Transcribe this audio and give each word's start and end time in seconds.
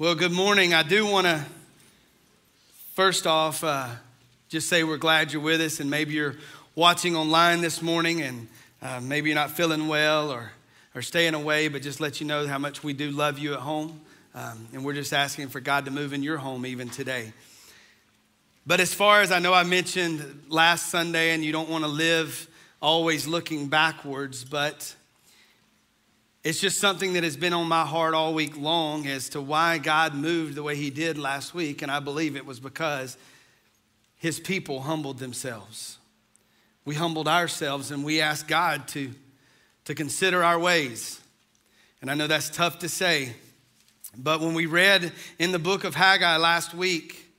Well, 0.00 0.14
good 0.14 0.32
morning. 0.32 0.72
I 0.72 0.82
do 0.82 1.04
want 1.04 1.26
to, 1.26 1.44
first 2.94 3.26
off, 3.26 3.62
uh, 3.62 3.86
just 4.48 4.66
say 4.66 4.82
we're 4.82 4.96
glad 4.96 5.30
you're 5.30 5.42
with 5.42 5.60
us, 5.60 5.78
and 5.78 5.90
maybe 5.90 6.14
you're 6.14 6.36
watching 6.74 7.14
online 7.14 7.60
this 7.60 7.82
morning, 7.82 8.22
and 8.22 8.48
uh, 8.80 9.00
maybe 9.02 9.28
you're 9.28 9.34
not 9.34 9.50
feeling 9.50 9.88
well 9.88 10.30
or, 10.30 10.52
or 10.94 11.02
staying 11.02 11.34
away, 11.34 11.68
but 11.68 11.82
just 11.82 12.00
let 12.00 12.18
you 12.18 12.26
know 12.26 12.46
how 12.46 12.56
much 12.56 12.82
we 12.82 12.94
do 12.94 13.10
love 13.10 13.38
you 13.38 13.52
at 13.52 13.60
home. 13.60 14.00
Um, 14.34 14.68
and 14.72 14.86
we're 14.86 14.94
just 14.94 15.12
asking 15.12 15.48
for 15.48 15.60
God 15.60 15.84
to 15.84 15.90
move 15.90 16.14
in 16.14 16.22
your 16.22 16.38
home 16.38 16.64
even 16.64 16.88
today. 16.88 17.34
But 18.66 18.80
as 18.80 18.94
far 18.94 19.20
as 19.20 19.30
I 19.30 19.38
know, 19.38 19.52
I 19.52 19.64
mentioned 19.64 20.44
last 20.48 20.90
Sunday, 20.90 21.32
and 21.32 21.44
you 21.44 21.52
don't 21.52 21.68
want 21.68 21.84
to 21.84 21.90
live 21.90 22.48
always 22.80 23.26
looking 23.26 23.68
backwards, 23.68 24.44
but 24.44 24.94
it's 26.42 26.60
just 26.60 26.78
something 26.78 27.12
that 27.12 27.24
has 27.24 27.36
been 27.36 27.52
on 27.52 27.68
my 27.68 27.84
heart 27.84 28.14
all 28.14 28.32
week 28.32 28.56
long 28.56 29.06
as 29.06 29.28
to 29.30 29.42
why 29.42 29.76
God 29.76 30.14
moved 30.14 30.54
the 30.54 30.62
way 30.62 30.74
He 30.74 30.88
did 30.88 31.18
last 31.18 31.54
week. 31.54 31.82
And 31.82 31.90
I 31.90 32.00
believe 32.00 32.34
it 32.34 32.46
was 32.46 32.58
because 32.60 33.18
His 34.16 34.40
people 34.40 34.80
humbled 34.80 35.18
themselves. 35.18 35.98
We 36.86 36.94
humbled 36.94 37.28
ourselves 37.28 37.90
and 37.90 38.04
we 38.04 38.22
asked 38.22 38.48
God 38.48 38.88
to, 38.88 39.12
to 39.84 39.94
consider 39.94 40.42
our 40.42 40.58
ways. 40.58 41.20
And 42.00 42.10
I 42.10 42.14
know 42.14 42.26
that's 42.26 42.48
tough 42.48 42.78
to 42.78 42.88
say, 42.88 43.34
but 44.16 44.40
when 44.40 44.54
we 44.54 44.64
read 44.64 45.12
in 45.38 45.52
the 45.52 45.58
book 45.58 45.84
of 45.84 45.94
Haggai 45.94 46.38
last 46.38 46.72
week, 46.72 47.29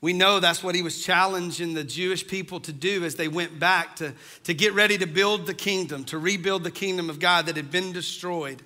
we 0.00 0.12
know 0.12 0.40
that's 0.40 0.62
what 0.62 0.74
he 0.74 0.82
was 0.82 1.02
challenging 1.02 1.74
the 1.74 1.84
Jewish 1.84 2.26
people 2.26 2.60
to 2.60 2.72
do 2.72 3.04
as 3.04 3.14
they 3.14 3.28
went 3.28 3.58
back 3.58 3.96
to, 3.96 4.12
to 4.44 4.52
get 4.52 4.74
ready 4.74 4.98
to 4.98 5.06
build 5.06 5.46
the 5.46 5.54
kingdom, 5.54 6.04
to 6.04 6.18
rebuild 6.18 6.64
the 6.64 6.70
kingdom 6.70 7.08
of 7.08 7.18
God 7.18 7.46
that 7.46 7.56
had 7.56 7.70
been 7.70 7.92
destroyed. 7.92 8.62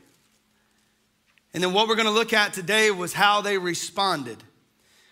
And 1.54 1.62
then 1.62 1.72
what 1.72 1.88
we're 1.88 1.96
going 1.96 2.06
to 2.06 2.12
look 2.12 2.32
at 2.32 2.52
today 2.52 2.90
was 2.90 3.12
how 3.12 3.40
they 3.40 3.58
responded. 3.58 4.42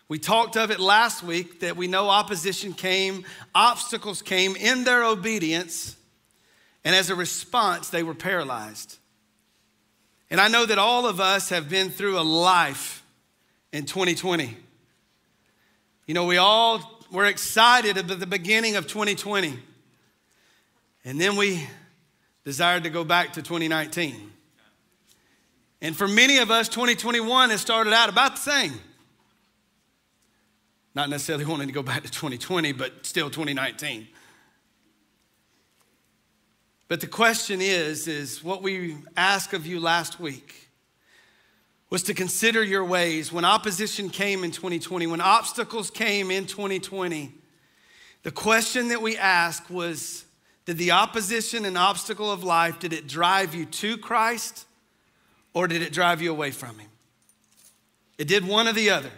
We 0.09 0.19
talked 0.19 0.57
of 0.57 0.71
it 0.71 0.81
last 0.81 1.23
week 1.23 1.61
that 1.61 1.77
we 1.77 1.87
know 1.87 2.09
opposition 2.09 2.73
came, 2.73 3.25
obstacles 3.55 4.23
came 4.23 4.57
in 4.57 4.85
their 4.85 5.05
obedience, 5.05 5.97
and 6.85 6.97
as 6.97 7.11
a 7.11 7.15
response, 7.15 7.91
they 7.91 8.03
were 8.03 8.15
paralyzed. 8.15 8.99
And 10.31 10.41
I 10.41 10.49
know 10.49 10.67
that 10.67 10.79
all 10.79 11.07
of 11.07 11.21
us 11.21 11.51
have 11.51 11.69
been 11.69 11.91
through 11.91 12.19
a 12.19 12.23
life 12.23 13.05
in 13.73 13.85
2020. 13.85 14.57
You 16.09 16.15
know, 16.15 16.25
we 16.25 16.39
all 16.39 17.05
were 17.13 17.27
excited 17.27 17.99
at 17.99 18.09
the 18.09 18.27
beginning 18.27 18.77
of 18.77 18.87
2020. 18.87 19.59
And 21.05 21.21
then 21.21 21.37
we 21.37 21.69
desired 22.47 22.85
to 22.85 22.91
go 22.91 23.05
back 23.05 23.35
to 23.35 23.43
2019. 23.43 24.33
And 25.83 25.95
for 25.95 26.09
many 26.09 26.39
of 26.39 26.51
us, 26.51 26.71
2021 26.71 27.51
has 27.51 27.61
started 27.61 27.93
out 27.93 28.09
about 28.09 28.37
the 28.37 28.41
same. 28.41 28.73
Not 30.95 31.11
necessarily 31.11 31.45
wanting 31.45 31.69
to 31.69 31.75
go 31.75 31.83
back 31.83 32.03
to 32.05 32.11
2020, 32.11 32.73
but 32.73 33.05
still 33.05 33.29
2019. 33.29 34.09
But 36.89 37.03
the 37.03 37.07
question 37.07 37.61
is, 37.61 38.09
is 38.09 38.43
what 38.43 38.63
we 38.63 38.97
asked 39.15 39.53
of 39.53 39.67
you 39.67 39.79
last 39.79 40.19
week 40.19 40.68
was 41.91 42.03
to 42.05 42.15
consider 42.15 42.63
your 42.63 42.85
ways. 42.85 43.33
When 43.33 43.45
opposition 43.45 44.11
came 44.11 44.45
in 44.45 44.51
2020, 44.51 45.07
when 45.07 45.21
obstacles 45.21 45.91
came 45.91 46.31
in 46.31 46.47
2020, 46.47 47.33
the 48.23 48.31
question 48.31 48.89
that 48.89 49.01
we 49.01 49.17
asked 49.17 49.71
was 49.71 50.25
Did 50.67 50.79
the 50.79 50.91
opposition 50.91 51.65
and 51.65 51.79
obstacle 51.79 52.31
of 52.31 52.45
life, 52.45 52.79
did 52.79 52.93
it 52.93 53.07
drive 53.07 53.55
you 53.55 53.65
to 53.65 53.97
Christ 53.97 54.67
or 55.55 55.67
did 55.67 55.83
it 55.83 55.93
drive 55.93 56.21
you 56.21 56.31
away 56.31 56.51
from 56.51 56.79
Him? 56.79 56.89
It 58.19 58.29
did 58.29 58.47
one 58.47 58.69
or 58.69 58.73
the 58.73 58.91
other. 58.91 59.11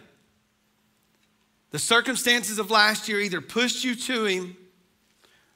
The 1.70 1.78
circumstances 1.78 2.58
of 2.58 2.70
last 2.70 3.08
year 3.08 3.20
either 3.20 3.40
pushed 3.40 3.84
you 3.84 3.94
to 3.94 4.24
Him 4.24 4.56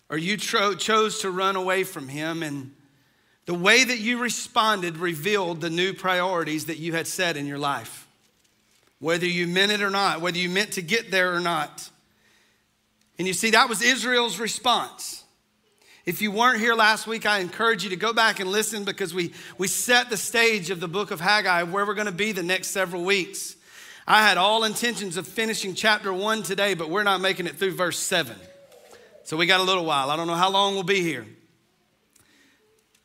or 0.09 0.17
you 0.17 0.37
tro- 0.37 0.74
chose 0.74 1.20
to 1.20 1.30
run 1.30 1.57
away 1.57 1.85
from 1.85 2.08
Him 2.08 2.42
and 2.42 2.74
the 3.46 3.55
way 3.55 3.84
that 3.84 3.98
you 3.98 4.18
responded 4.18 4.96
revealed 4.96 5.60
the 5.60 5.70
new 5.70 5.92
priorities 5.92 6.66
that 6.66 6.78
you 6.78 6.94
had 6.94 7.06
set 7.06 7.36
in 7.36 7.46
your 7.46 7.58
life. 7.58 8.06
Whether 9.00 9.27
you 9.27 9.46
meant 9.46 9.72
it 9.72 9.82
or 9.82 9.90
not, 9.90 10.20
whether 10.20 10.38
you 10.38 10.48
meant 10.48 10.72
to 10.72 10.82
get 10.82 11.10
there 11.10 11.34
or 11.34 11.40
not. 11.40 11.90
And 13.18 13.28
you 13.28 13.34
see, 13.34 13.50
that 13.50 13.68
was 13.68 13.82
Israel's 13.82 14.40
response. 14.40 15.22
If 16.06 16.20
you 16.20 16.30
weren't 16.30 16.60
here 16.60 16.74
last 16.74 17.06
week, 17.06 17.27
I 17.27 17.38
encourage 17.38 17.84
you 17.84 17.90
to 17.90 17.96
go 17.96 18.12
back 18.12 18.40
and 18.40 18.50
listen 18.50 18.84
because 18.84 19.14
we, 19.14 19.32
we 19.56 19.68
set 19.68 20.11
the 20.11 20.16
stage 20.16 20.70
of 20.70 20.80
the 20.80 20.88
book 20.88 21.11
of 21.11 21.20
Haggai 21.20 21.62
where 21.64 21.86
we're 21.86 21.94
going 21.94 22.06
to 22.06 22.12
be 22.12 22.32
the 22.32 22.42
next 22.42 22.68
several 22.68 23.05
weeks. 23.05 23.56
I 24.06 24.26
had 24.26 24.36
all 24.36 24.64
intentions 24.64 25.16
of 25.16 25.26
finishing 25.26 25.74
chapter 25.74 26.12
one 26.12 26.42
today, 26.42 26.74
but 26.74 26.90
we're 26.90 27.05
not 27.05 27.20
making 27.20 27.46
it 27.46 27.56
through 27.56 27.72
verse 27.72 27.98
seven. 27.98 28.36
So 29.24 29.38
we 29.38 29.46
got 29.46 29.61
a 29.61 29.64
little 29.64 29.86
while. 29.86 30.11
I 30.11 30.16
don't 30.16 30.26
know 30.26 30.34
how 30.34 30.50
long 30.50 30.74
we'll 30.74 30.82
be 30.82 31.00
here. 31.00 31.26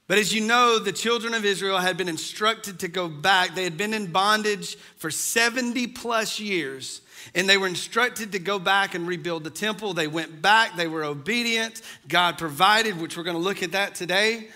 But 0.09 0.17
as 0.17 0.33
you 0.33 0.41
know, 0.41 0.79
the 0.79 0.91
children 0.91 1.35
of 1.35 1.45
Israel 1.45 1.77
had 1.77 1.95
been 1.95 2.09
instructed 2.09 2.79
to 2.79 2.87
go 2.87 3.07
back. 3.07 3.53
They 3.53 3.63
had 3.63 3.77
been 3.77 3.93
in 3.93 4.11
bondage 4.11 4.75
for 4.97 5.11
70 5.11 5.85
plus 5.85 6.39
years, 6.39 7.01
and 7.35 7.47
they 7.47 7.57
were 7.57 7.67
instructed 7.67 8.31
to 8.31 8.39
go 8.39 8.57
back 8.57 8.95
and 8.95 9.07
rebuild 9.07 9.43
the 9.43 9.51
temple. 9.51 9.93
They 9.93 10.07
went 10.07 10.41
back, 10.41 10.75
they 10.75 10.87
were 10.87 11.03
obedient. 11.03 11.83
God 12.07 12.39
provided, 12.39 12.99
which 12.99 13.17
we're 13.17 13.23
going 13.23 13.37
to 13.37 13.43
look 13.43 13.61
at 13.61 13.73
that 13.73 13.93
today. 13.93 14.47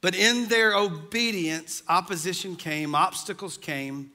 But 0.00 0.14
in 0.14 0.46
their 0.48 0.74
obedience, 0.74 1.82
opposition 1.86 2.56
came, 2.56 2.94
obstacles 2.94 3.58
came, 3.58 4.12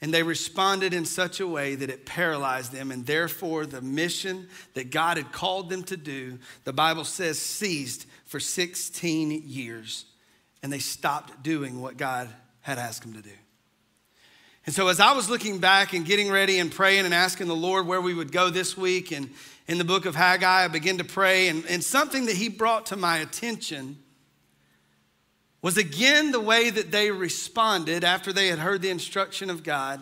and 0.00 0.14
they 0.14 0.22
responded 0.22 0.94
in 0.94 1.04
such 1.04 1.40
a 1.40 1.46
way 1.46 1.74
that 1.74 1.90
it 1.90 2.06
paralyzed 2.06 2.72
them, 2.72 2.90
and 2.90 3.04
therefore 3.04 3.66
the 3.66 3.82
mission 3.82 4.48
that 4.72 4.90
God 4.90 5.18
had 5.18 5.30
called 5.30 5.68
them 5.68 5.82
to 5.84 5.96
do, 5.98 6.38
the 6.64 6.72
Bible 6.72 7.04
says, 7.04 7.38
ceased 7.38 8.06
for 8.32 8.40
16 8.40 9.42
years 9.44 10.06
and 10.62 10.72
they 10.72 10.78
stopped 10.78 11.42
doing 11.42 11.82
what 11.82 11.98
God 11.98 12.30
had 12.62 12.78
asked 12.78 13.02
them 13.02 13.12
to 13.12 13.20
do. 13.20 13.34
And 14.64 14.74
so, 14.74 14.88
as 14.88 15.00
I 15.00 15.12
was 15.12 15.28
looking 15.28 15.58
back 15.58 15.92
and 15.92 16.06
getting 16.06 16.30
ready 16.30 16.58
and 16.58 16.72
praying 16.72 17.04
and 17.04 17.12
asking 17.12 17.48
the 17.48 17.54
Lord 17.54 17.86
where 17.86 18.00
we 18.00 18.14
would 18.14 18.32
go 18.32 18.48
this 18.48 18.74
week, 18.74 19.12
and 19.12 19.28
in 19.68 19.76
the 19.76 19.84
book 19.84 20.06
of 20.06 20.14
Haggai, 20.14 20.64
I 20.64 20.68
began 20.68 20.96
to 20.96 21.04
pray, 21.04 21.48
and, 21.48 21.62
and 21.66 21.84
something 21.84 22.24
that 22.24 22.36
He 22.36 22.48
brought 22.48 22.86
to 22.86 22.96
my 22.96 23.18
attention 23.18 23.98
was 25.60 25.76
again 25.76 26.32
the 26.32 26.40
way 26.40 26.70
that 26.70 26.90
they 26.90 27.10
responded 27.10 28.02
after 28.02 28.32
they 28.32 28.48
had 28.48 28.60
heard 28.60 28.80
the 28.80 28.90
instruction 28.90 29.50
of 29.50 29.62
God. 29.62 30.00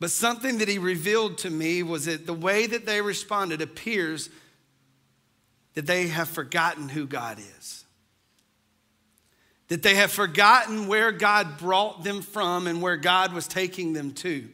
But 0.00 0.10
something 0.10 0.58
that 0.58 0.68
He 0.68 0.78
revealed 0.78 1.38
to 1.38 1.50
me 1.50 1.84
was 1.84 2.06
that 2.06 2.26
the 2.26 2.34
way 2.34 2.66
that 2.66 2.86
they 2.86 3.00
responded 3.02 3.62
appears 3.62 4.30
that 5.78 5.86
they 5.86 6.08
have 6.08 6.28
forgotten 6.28 6.88
who 6.88 7.06
God 7.06 7.38
is. 7.38 7.84
That 9.68 9.80
they 9.80 9.94
have 9.94 10.10
forgotten 10.10 10.88
where 10.88 11.12
God 11.12 11.56
brought 11.56 12.02
them 12.02 12.20
from 12.20 12.66
and 12.66 12.82
where 12.82 12.96
God 12.96 13.32
was 13.32 13.46
taking 13.46 13.92
them 13.92 14.10
to. 14.14 14.48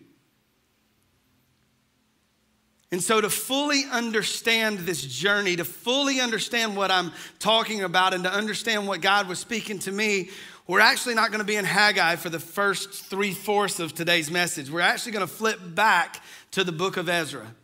And 2.93 3.03
so, 3.03 3.23
to 3.23 3.31
fully 3.31 3.85
understand 3.91 4.81
this 4.81 5.01
journey, 5.01 5.57
to 5.57 5.65
fully 5.65 6.21
understand 6.21 6.77
what 6.77 6.91
I'm 6.91 7.11
talking 7.39 7.83
about, 7.83 8.12
and 8.12 8.25
to 8.25 8.31
understand 8.31 8.87
what 8.87 9.01
God 9.01 9.27
was 9.27 9.39
speaking 9.39 9.79
to 9.79 9.93
me, 9.93 10.29
we're 10.67 10.81
actually 10.81 11.15
not 11.15 11.31
going 11.31 11.41
to 11.41 11.47
be 11.47 11.56
in 11.56 11.65
Haggai 11.65 12.17
for 12.17 12.29
the 12.29 12.39
first 12.39 13.06
three 13.06 13.33
fourths 13.33 13.81
of 13.81 13.95
today's 13.95 14.31
message. 14.31 14.71
We're 14.71 14.81
actually 14.81 15.12
going 15.12 15.27
to 15.27 15.33
flip 15.33 15.59
back 15.75 16.23
to 16.51 16.65
the 16.65 16.73
book 16.73 16.99
of 16.99 17.09
Ezra. 17.09 17.55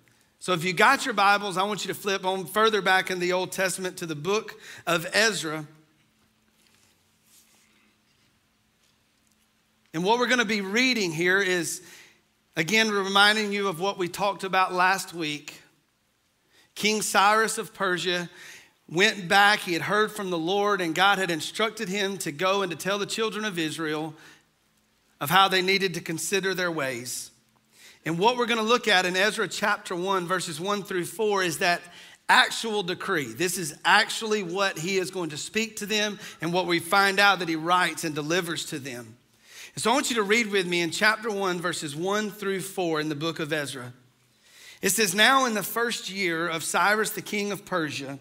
So 0.43 0.55
if 0.55 0.65
you 0.65 0.73
got 0.73 1.05
your 1.05 1.13
Bibles, 1.13 1.59
I 1.59 1.65
want 1.65 1.85
you 1.85 1.93
to 1.93 2.01
flip 2.01 2.25
on 2.25 2.47
further 2.47 2.81
back 2.81 3.11
in 3.11 3.19
the 3.19 3.35
Old 3.35 3.53
Testament 3.53 3.99
to 3.99 4.07
the 4.07 4.15
book 4.15 4.59
of 4.87 5.07
Ezra. 5.13 5.67
And 9.93 10.03
what 10.03 10.19
we're 10.19 10.29
going 10.29 10.39
to 10.39 10.47
be 10.47 10.63
reading 10.63 11.13
here 11.13 11.43
is, 11.43 11.83
again, 12.57 12.91
reminding 12.91 13.53
you 13.53 13.69
of 13.69 13.81
what 13.81 13.99
we 13.99 14.09
talked 14.09 14.43
about 14.43 14.73
last 14.73 15.13
week. 15.13 15.61
King 16.75 17.03
Cyrus 17.03 17.59
of 17.59 17.75
Persia 17.75 18.31
went 18.89 19.29
back. 19.29 19.59
He 19.59 19.75
had 19.75 19.83
heard 19.83 20.11
from 20.11 20.31
the 20.31 20.39
Lord, 20.39 20.81
and 20.81 20.95
God 20.95 21.19
had 21.19 21.31
instructed 21.31 21.91
him 21.91 22.17
to 22.17 22.33
go 22.33 22.63
and 22.63 22.71
to 22.71 22.79
tell 22.79 22.99
the 22.99 23.05
children 23.05 23.45
of 23.45 23.59
Israel 23.59 24.15
of 25.21 25.29
how 25.29 25.49
they 25.49 25.61
needed 25.61 25.93
to 25.95 26.01
consider 26.01 26.55
their 26.55 26.71
ways. 26.71 27.30
And 28.05 28.19
what 28.19 28.37
we're 28.37 28.47
going 28.47 28.59
to 28.59 28.65
look 28.65 28.89
at 28.89 29.05
in 29.05 29.17
Ezra 29.17 29.47
chapter 29.47 29.95
1, 29.95 30.27
verses 30.27 30.61
1 30.61 30.85
through 30.85 31.05
4, 31.05 31.43
is 31.43 31.59
that 31.59 31.83
actual 32.29 32.83
decree. 32.83 33.33
This 33.33 33.59
is 33.59 33.77
actually 33.85 34.43
what 34.43 34.79
he 34.79 34.99
is 34.99 35.11
going 35.11 35.31
to 35.31 35.37
speak 35.37 35.77
to 35.77 35.87
them 35.87 36.19
and 36.41 36.53
what 36.53 36.67
we 36.67 36.79
find 36.79 37.19
out 37.19 37.41
that 37.41 37.49
he 37.49 37.57
writes 37.57 38.05
and 38.05 38.15
delivers 38.15 38.67
to 38.67 38.79
them. 38.79 39.17
And 39.75 39.83
so 39.83 39.91
I 39.91 39.95
want 39.95 40.11
you 40.11 40.17
to 40.17 40.23
read 40.23 40.51
with 40.51 40.67
me 40.67 40.81
in 40.81 40.91
chapter 40.91 41.31
1, 41.31 41.61
verses 41.61 41.95
1 41.95 42.31
through 42.31 42.61
4 42.61 43.01
in 43.01 43.09
the 43.09 43.15
book 43.15 43.39
of 43.39 43.53
Ezra. 43.53 43.93
It 44.81 44.91
says, 44.91 45.15
Now 45.15 45.45
in 45.45 45.55
the 45.55 45.63
first 45.63 46.09
year 46.09 46.49
of 46.49 46.65
Cyrus 46.65 47.11
the 47.11 47.23
king 47.23 47.53
of 47.53 47.65
Persia, 47.65 48.19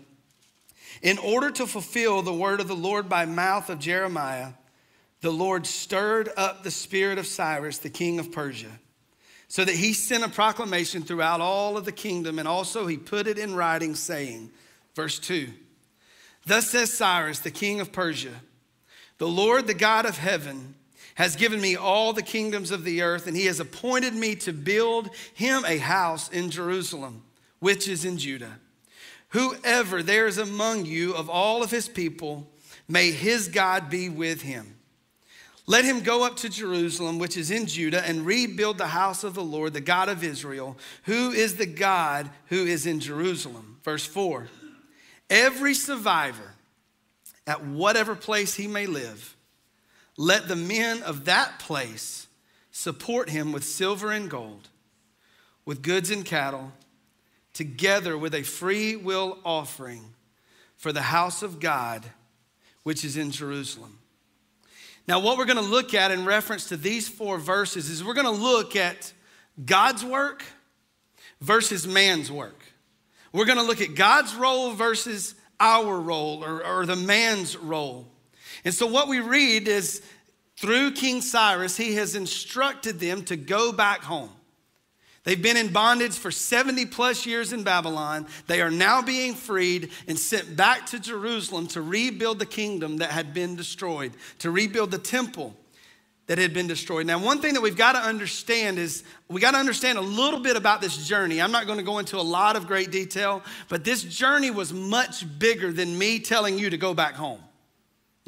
in 1.01 1.17
order 1.17 1.49
to 1.51 1.65
fulfill 1.65 2.21
the 2.21 2.33
word 2.33 2.59
of 2.59 2.67
the 2.67 2.75
Lord 2.75 3.07
by 3.07 3.25
mouth 3.25 3.69
of 3.69 3.79
Jeremiah, 3.79 4.49
the 5.21 5.31
Lord 5.31 5.65
stirred 5.65 6.29
up 6.35 6.63
the 6.63 6.71
spirit 6.71 7.17
of 7.17 7.27
Cyrus, 7.27 7.77
the 7.77 7.89
king 7.89 8.19
of 8.19 8.31
Persia, 8.31 8.79
so 9.49 9.65
that 9.65 9.75
he 9.75 9.93
sent 9.93 10.23
a 10.23 10.29
proclamation 10.29 11.01
throughout 11.01 11.41
all 11.41 11.75
of 11.75 11.83
the 11.83 11.91
kingdom, 11.91 12.37
and 12.37 12.47
also 12.47 12.85
he 12.85 12.97
put 12.97 13.27
it 13.27 13.39
in 13.39 13.55
writing, 13.55 13.95
saying, 13.95 14.51
verse 14.95 15.19
2 15.19 15.49
Thus 16.45 16.69
says 16.69 16.93
Cyrus, 16.93 17.39
the 17.39 17.51
king 17.51 17.81
of 17.81 17.91
Persia, 17.91 18.41
the 19.17 19.27
Lord, 19.27 19.67
the 19.67 19.73
God 19.73 20.05
of 20.05 20.17
heaven, 20.17 20.75
has 21.15 21.35
given 21.35 21.59
me 21.59 21.75
all 21.75 22.13
the 22.13 22.21
kingdoms 22.21 22.71
of 22.71 22.85
the 22.85 23.01
earth, 23.01 23.27
and 23.27 23.35
he 23.35 23.47
has 23.47 23.59
appointed 23.59 24.13
me 24.13 24.35
to 24.35 24.53
build 24.53 25.09
him 25.33 25.65
a 25.65 25.77
house 25.77 26.29
in 26.29 26.49
Jerusalem, 26.51 27.23
which 27.59 27.87
is 27.87 28.05
in 28.05 28.17
Judah. 28.17 28.59
Whoever 29.29 30.01
there 30.01 30.27
is 30.27 30.37
among 30.37 30.85
you 30.85 31.13
of 31.15 31.29
all 31.29 31.63
of 31.63 31.71
his 31.71 31.89
people, 31.89 32.47
may 32.87 33.11
his 33.11 33.47
God 33.47 33.89
be 33.89 34.09
with 34.09 34.43
him. 34.43 34.75
Let 35.69 35.85
him 35.85 35.99
go 35.99 36.25
up 36.25 36.35
to 36.37 36.49
Jerusalem, 36.49 37.19
which 37.19 37.37
is 37.37 37.51
in 37.51 37.67
Judah, 37.67 38.03
and 38.03 38.25
rebuild 38.25 38.79
the 38.79 38.87
house 38.87 39.23
of 39.23 39.35
the 39.35 39.43
Lord, 39.43 39.73
the 39.73 39.79
God 39.79 40.09
of 40.09 40.23
Israel, 40.23 40.75
who 41.03 41.29
is 41.29 41.57
the 41.57 41.67
God 41.67 42.31
who 42.47 42.65
is 42.65 42.87
in 42.87 42.99
Jerusalem. 42.99 43.77
Verse 43.83 44.03
4 44.03 44.47
Every 45.29 45.75
survivor, 45.75 46.55
at 47.45 47.63
whatever 47.63 48.15
place 48.15 48.55
he 48.55 48.65
may 48.65 48.87
live, 48.87 49.37
let 50.17 50.47
the 50.47 50.55
men 50.55 51.03
of 51.03 51.25
that 51.25 51.59
place 51.59 52.25
support 52.71 53.29
him 53.29 53.51
with 53.51 53.63
silver 53.63 54.09
and 54.09 54.27
gold, 54.27 54.69
with 55.65 55.83
goods 55.83 56.09
and 56.09 56.25
cattle, 56.25 56.73
together 57.53 58.17
with 58.17 58.33
a 58.33 58.41
free 58.41 58.95
will 58.95 59.37
offering 59.45 60.15
for 60.77 60.91
the 60.91 61.03
house 61.03 61.43
of 61.43 61.59
God, 61.59 62.07
which 62.81 63.05
is 63.05 63.17
in 63.17 63.29
Jerusalem. 63.29 63.98
Now, 65.09 65.19
what 65.19 65.39
we're 65.39 65.45
going 65.45 65.57
to 65.57 65.63
look 65.63 65.95
at 65.95 66.11
in 66.11 66.23
reference 66.23 66.69
to 66.69 66.77
these 66.77 67.09
four 67.09 67.39
verses 67.39 67.89
is 67.89 68.03
we're 68.03 68.13
going 68.13 68.27
to 68.27 68.43
look 68.43 68.75
at 68.75 69.11
God's 69.65 70.05
work 70.05 70.43
versus 71.41 71.87
man's 71.87 72.31
work. 72.31 72.63
We're 73.33 73.45
going 73.45 73.57
to 73.57 73.63
look 73.63 73.81
at 73.81 73.95
God's 73.95 74.35
role 74.35 74.71
versus 74.73 75.33
our 75.59 75.99
role 75.99 76.43
or, 76.43 76.63
or 76.63 76.85
the 76.85 76.95
man's 76.95 77.57
role. 77.57 78.07
And 78.63 78.71
so, 78.71 78.85
what 78.85 79.07
we 79.07 79.19
read 79.19 79.67
is 79.67 80.03
through 80.57 80.91
King 80.91 81.21
Cyrus, 81.21 81.75
he 81.75 81.95
has 81.95 82.13
instructed 82.13 82.99
them 82.99 83.23
to 83.25 83.35
go 83.35 83.71
back 83.71 84.03
home. 84.03 84.29
They've 85.29 85.39
been 85.39 85.57
in 85.57 85.71
bondage 85.71 86.17
for 86.17 86.31
70 86.31 86.87
plus 86.87 87.27
years 87.27 87.53
in 87.53 87.61
Babylon. 87.61 88.25
They 88.47 88.61
are 88.61 88.71
now 88.71 89.03
being 89.03 89.35
freed 89.35 89.91
and 90.07 90.17
sent 90.17 90.55
back 90.55 90.87
to 90.87 90.99
Jerusalem 90.99 91.67
to 91.67 91.83
rebuild 91.83 92.39
the 92.39 92.47
kingdom 92.47 92.97
that 92.97 93.11
had 93.11 93.31
been 93.31 93.55
destroyed, 93.55 94.13
to 94.39 94.49
rebuild 94.49 94.89
the 94.89 94.97
temple 94.97 95.55
that 96.25 96.39
had 96.39 96.51
been 96.51 96.65
destroyed. 96.65 97.05
Now, 97.05 97.19
one 97.19 97.41
thing 97.41 97.53
that 97.53 97.61
we've 97.61 97.77
got 97.77 97.91
to 97.91 97.99
understand 97.99 98.79
is 98.79 99.03
we 99.27 99.39
got 99.39 99.51
to 99.51 99.59
understand 99.59 99.99
a 99.99 100.01
little 100.01 100.39
bit 100.39 100.57
about 100.57 100.81
this 100.81 101.07
journey. 101.07 101.39
I'm 101.39 101.51
not 101.51 101.67
going 101.67 101.77
to 101.77 101.85
go 101.85 101.99
into 101.99 102.17
a 102.17 102.25
lot 102.25 102.55
of 102.55 102.65
great 102.65 102.89
detail, 102.89 103.43
but 103.67 103.83
this 103.83 104.01
journey 104.01 104.49
was 104.49 104.73
much 104.73 105.25
bigger 105.37 105.71
than 105.71 105.95
me 105.95 106.17
telling 106.17 106.57
you 106.57 106.71
to 106.71 106.77
go 106.77 106.95
back 106.95 107.13
home 107.13 107.43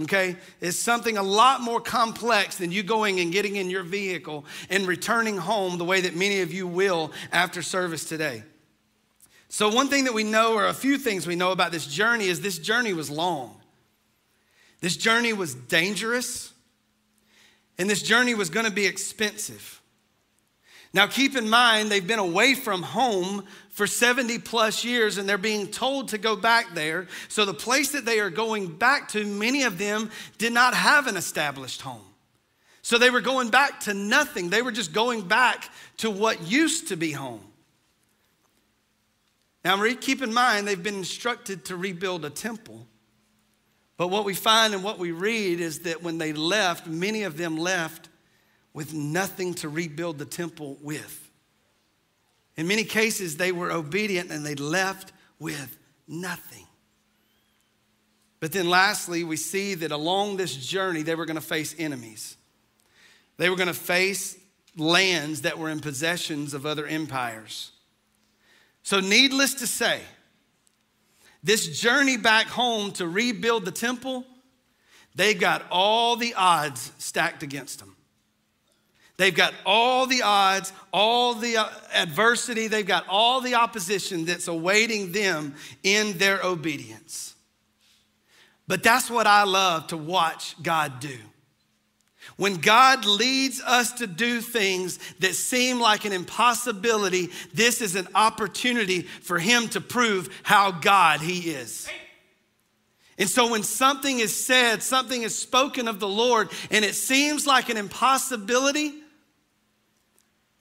okay? 0.04 0.36
It's 0.60 0.78
something 0.78 1.18
a 1.18 1.24
lot 1.24 1.62
more 1.62 1.82
complex 1.82 2.58
than 2.58 2.72
you 2.72 2.84
going 2.84 3.20
and 3.20 3.32
getting 3.32 3.56
in 3.56 3.70
your 3.70 3.84
vehicle 3.84 4.46
and 4.70 4.88
returning 4.88 5.38
home 5.38 5.78
the 5.78 5.86
way 5.86 6.02
that 6.02 6.16
many 6.16 6.42
of 6.42 6.54
you 6.54 6.68
will 6.68 7.12
after 7.32 7.62
service 7.62 8.06
today. 8.06 8.44
So, 9.50 9.68
one 9.70 9.90
thing 9.90 10.06
that 10.06 10.14
we 10.14 10.24
know, 10.24 10.54
or 10.54 10.68
a 10.68 10.74
few 10.74 10.98
things 10.98 11.28
we 11.28 11.36
know 11.36 11.52
about 11.52 11.74
this 11.74 11.86
journey, 11.86 12.28
is 12.28 12.40
this 12.40 12.58
journey 12.58 12.94
was 12.94 13.10
long. 13.10 13.60
This 14.80 14.96
journey 14.96 15.34
was 15.34 15.54
dangerous, 15.54 16.54
and 17.78 17.90
this 17.90 18.02
journey 18.02 18.34
was 18.34 18.50
going 18.50 18.66
to 18.66 18.72
be 18.72 18.86
expensive. 18.86 19.82
Now, 20.94 21.08
keep 21.08 21.36
in 21.36 21.50
mind, 21.50 21.90
they've 21.90 22.06
been 22.06 22.20
away 22.20 22.54
from 22.54 22.82
home 22.82 23.46
for 23.72 23.88
70 23.88 24.40
plus 24.40 24.84
years 24.84 25.18
and 25.18 25.28
they're 25.28 25.38
being 25.38 25.68
told 25.68 26.10
to 26.10 26.18
go 26.18 26.36
back 26.36 26.74
there. 26.74 27.08
So, 27.30 27.46
the 27.46 27.54
place 27.54 27.92
that 27.94 28.06
they 28.06 28.20
are 28.20 28.30
going 28.30 28.68
back 28.68 29.10
to, 29.10 29.26
many 29.26 29.64
of 29.64 29.78
them 29.78 30.12
did 30.38 30.54
not 30.54 30.74
have 30.74 31.08
an 31.08 31.18
established 31.18 31.82
home. 31.82 32.06
So, 32.82 32.98
they 32.98 33.10
were 33.10 33.22
going 33.22 33.50
back 33.50 33.80
to 33.82 33.94
nothing. 33.94 34.50
They 34.50 34.62
were 34.62 34.72
just 34.72 34.94
going 34.94 35.28
back 35.28 35.70
to 35.98 36.12
what 36.12 36.42
used 36.44 36.90
to 36.90 36.98
be 36.98 37.12
home. 37.12 37.42
Now, 39.64 39.82
keep 39.96 40.22
in 40.22 40.34
mind, 40.34 40.68
they've 40.68 40.82
been 40.82 40.96
instructed 40.96 41.66
to 41.66 41.76
rebuild 41.76 42.26
a 42.26 42.30
temple. 42.30 42.88
But 43.96 44.08
what 44.08 44.26
we 44.26 44.34
find 44.34 44.74
and 44.74 44.84
what 44.84 44.98
we 44.98 45.12
read 45.12 45.62
is 45.62 45.82
that 45.82 46.02
when 46.02 46.18
they 46.18 46.34
left, 46.34 46.88
many 46.88 47.24
of 47.24 47.38
them 47.38 47.56
left 47.56 48.10
with 48.74 48.94
nothing 48.94 49.54
to 49.56 49.70
rebuild 49.70 50.18
the 50.18 50.26
temple 50.26 50.78
with. 50.82 51.31
In 52.58 52.68
many 52.68 52.84
cases, 52.84 53.38
they 53.38 53.52
were 53.52 53.72
obedient 53.72 54.32
and 54.32 54.46
they 54.46 54.56
left 54.56 55.14
with 55.40 55.78
nothing. 56.08 56.66
But 58.40 58.52
then, 58.52 58.70
lastly, 58.70 59.24
we 59.24 59.38
see 59.38 59.76
that 59.76 59.92
along 59.92 60.38
this 60.38 60.56
journey, 60.56 61.04
they 61.04 61.16
were 61.16 61.26
going 61.26 61.36
to 61.36 61.42
face 61.42 61.76
enemies. 61.78 62.38
They 63.38 63.50
were 63.50 63.56
going 63.56 63.68
to 63.68 63.74
face 63.74 64.38
lands 64.76 65.42
that 65.42 65.58
were 65.58 65.70
in 65.70 65.80
possessions 65.80 66.54
of 66.54 66.66
other 66.66 66.86
empires. 66.86 67.72
So, 68.84 69.00
needless 69.00 69.54
to 69.56 69.68
say, 69.68 70.02
this 71.44 71.80
journey 71.80 72.18
back 72.18 72.48
home 72.48 72.92
to 72.94 73.08
rebuild 73.08 73.66
the 73.66 73.72
temple, 73.72 74.26
they 75.16 75.34
got 75.34 75.66
all 75.70 76.16
the 76.16 76.34
odds 76.34 76.92
stacked 76.98 77.44
against 77.44 77.80
them. 77.80 77.96
They've 79.22 79.36
got 79.36 79.54
all 79.68 80.08
the 80.08 80.24
odds, 80.24 80.74
all 80.92 81.36
the 81.36 81.58
uh, 81.58 81.70
adversity, 81.94 82.66
they've 82.66 82.84
got 82.84 83.06
all 83.08 83.40
the 83.40 83.54
opposition 83.54 84.26
that's 84.26 84.48
awaiting 84.48 85.12
them 85.12 85.54
in 85.84 86.18
their 86.18 86.42
obedience. 86.44 87.36
But 88.68 88.82
that's 88.82 89.12
what 89.12 89.28
I 89.28 89.44
love 89.44 89.86
to 89.90 89.98
watch 89.98 90.56
God 90.64 91.00
do. 91.00 91.20
When 92.38 92.56
God 92.56 93.06
leads 93.06 93.62
us 93.62 93.92
to 94.00 94.08
do 94.08 94.42
things 94.42 94.98
that 95.20 95.36
seem 95.36 95.80
like 95.80 96.04
an 96.06 96.14
impossibility, 96.14 97.30
this 97.54 97.80
is 97.80 97.96
an 97.96 98.08
opportunity 98.16 99.04
for 99.04 99.38
Him 99.38 99.68
to 99.68 99.82
prove 99.82 100.36
how 100.42 100.72
God 100.72 101.22
He 101.22 101.52
is. 101.52 101.88
And 103.20 103.30
so, 103.30 103.52
when 103.52 103.62
something 103.62 104.18
is 104.18 104.36
said, 104.36 104.82
something 104.82 105.22
is 105.22 105.38
spoken 105.38 105.88
of 105.88 106.00
the 106.00 106.10
Lord, 106.10 106.50
and 106.72 106.84
it 106.84 106.96
seems 106.96 107.46
like 107.46 107.70
an 107.70 107.78
impossibility, 107.78 109.01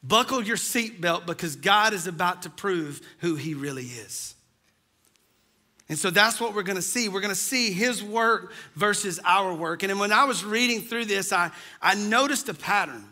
Buckle 0.03 0.43
your 0.43 0.57
seatbelt 0.57 1.27
because 1.27 1.57
God 1.57 1.93
is 1.93 2.07
about 2.07 2.43
to 2.43 2.51
prove 2.51 3.01
who 3.19 3.35
He 3.35 3.55
really 3.55 3.85
is. 3.85 4.35
And 5.89 5.99
so 5.99 6.11
that's 6.11 6.41
what 6.41 6.55
we're 6.55 6.63
gonna 6.63 6.81
see. 6.81 7.09
We're 7.09 7.21
gonna 7.21 7.35
see 7.35 7.73
His 7.73 8.03
work 8.03 8.53
versus 8.77 9.21
our 9.25 9.53
work. 9.53 9.83
And 9.83 9.99
when 9.99 10.13
I 10.13 10.25
was 10.25 10.45
reading 10.45 10.81
through 10.81 11.07
this, 11.07 11.33
I, 11.33 11.51
I 11.83 11.97
noticed 11.97 12.49
a 12.49 12.55
pattern. 12.55 13.05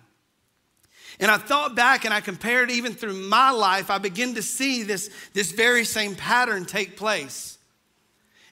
And 1.21 1.31
I 1.31 1.37
thought 1.37 1.75
back 1.75 2.05
and 2.05 2.15
I 2.15 2.21
compared 2.21 2.71
even 2.71 2.95
through 2.95 3.15
my 3.15 3.51
life, 3.51 3.91
I 3.91 3.99
begin 3.99 4.37
to 4.37 4.43
see 4.43 4.85
this, 4.85 5.11
this 5.35 5.51
very 5.51 5.85
same 5.85 6.15
pattern 6.15 6.65
take 6.65 6.97
place. 6.97 7.59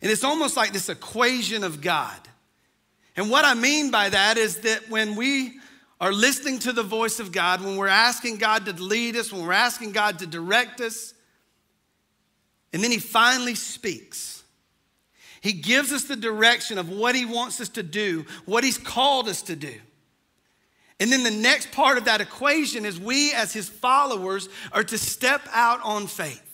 And 0.02 0.10
it's 0.10 0.24
almost 0.24 0.56
like 0.56 0.72
this 0.72 0.88
equation 0.88 1.64
of 1.64 1.80
God. 1.80 2.18
And 3.16 3.30
what 3.30 3.44
I 3.44 3.54
mean 3.54 3.90
by 3.90 4.10
that 4.10 4.36
is 4.36 4.58
that 4.58 4.90
when 4.90 5.16
we 5.16 5.58
are 6.00 6.12
listening 6.12 6.58
to 6.60 6.72
the 6.72 6.82
voice 6.82 7.20
of 7.20 7.32
God, 7.32 7.62
when 7.62 7.76
we're 7.76 7.88
asking 7.88 8.36
God 8.36 8.66
to 8.66 8.72
lead 8.72 9.16
us, 9.16 9.32
when 9.32 9.46
we're 9.46 9.52
asking 9.52 9.92
God 9.92 10.18
to 10.18 10.26
direct 10.26 10.80
us, 10.80 11.14
and 12.72 12.82
then 12.82 12.90
He 12.90 12.98
finally 12.98 13.54
speaks. 13.54 14.42
He 15.40 15.52
gives 15.52 15.92
us 15.92 16.04
the 16.04 16.16
direction 16.16 16.76
of 16.76 16.90
what 16.90 17.14
He 17.14 17.24
wants 17.24 17.60
us 17.60 17.70
to 17.70 17.82
do, 17.82 18.26
what 18.44 18.64
He's 18.64 18.78
called 18.78 19.28
us 19.28 19.42
to 19.42 19.56
do. 19.56 19.74
And 20.98 21.12
then 21.12 21.22
the 21.22 21.30
next 21.30 21.72
part 21.72 21.98
of 21.98 22.06
that 22.06 22.20
equation 22.20 22.84
is 22.84 23.00
we, 23.00 23.32
as 23.32 23.52
His 23.52 23.68
followers, 23.68 24.48
are 24.72 24.84
to 24.84 24.98
step 24.98 25.42
out 25.52 25.80
on 25.82 26.06
faith 26.06 26.46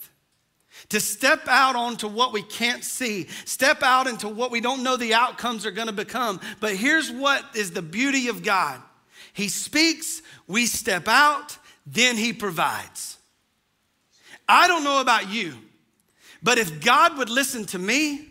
to 0.89 0.99
step 0.99 1.47
out 1.47 1.75
onto 1.75 2.07
what 2.07 2.33
we 2.33 2.41
can't 2.41 2.83
see, 2.83 3.27
step 3.45 3.83
out 3.83 4.07
into 4.07 4.27
what 4.27 4.51
we 4.51 4.61
don't 4.61 4.83
know 4.83 4.97
the 4.97 5.13
outcomes 5.13 5.65
are 5.65 5.71
going 5.71 5.87
to 5.87 5.93
become. 5.93 6.39
But 6.59 6.75
here's 6.75 7.11
what 7.11 7.43
is 7.55 7.71
the 7.71 7.81
beauty 7.81 8.27
of 8.27 8.43
God 8.43 8.81
he 9.33 9.49
speaks, 9.49 10.21
we 10.47 10.67
step 10.67 11.07
out, 11.07 11.57
then 11.85 12.15
He 12.15 12.31
provides. 12.33 13.17
I 14.47 14.67
don't 14.67 14.83
know 14.83 15.01
about 15.01 15.29
you, 15.29 15.55
but 16.41 16.57
if 16.57 16.83
God 16.83 17.17
would 17.17 17.29
listen 17.29 17.65
to 17.67 17.79
me, 17.79 18.27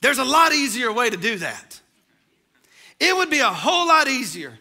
there's 0.00 0.18
a 0.18 0.24
lot 0.24 0.52
easier 0.52 0.92
way 0.92 1.10
to 1.10 1.16
do 1.16 1.38
that. 1.38 1.80
It 3.00 3.16
would 3.16 3.30
be 3.30 3.40
a 3.40 3.48
whole 3.48 3.88
lot 3.88 4.08
easier 4.08 4.58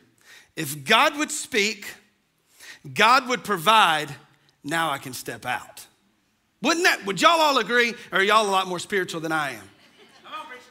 if 0.55 0.85
God 0.85 1.17
would 1.17 1.31
speak, 1.31 1.93
God 2.93 3.27
would 3.27 3.43
provide, 3.43 4.13
now 4.63 4.89
I 4.89 4.97
can 4.97 5.13
step 5.13 5.45
out. 5.45 5.85
Wouldn't 6.61 6.85
that, 6.85 7.05
would 7.05 7.21
y'all 7.21 7.39
all 7.39 7.57
agree? 7.59 7.93
Or 8.11 8.19
are 8.19 8.23
y'all 8.23 8.47
a 8.47 8.49
lot 8.49 8.67
more 8.67 8.79
spiritual 8.79 9.21
than 9.21 9.31
I 9.31 9.51
am? 9.51 9.69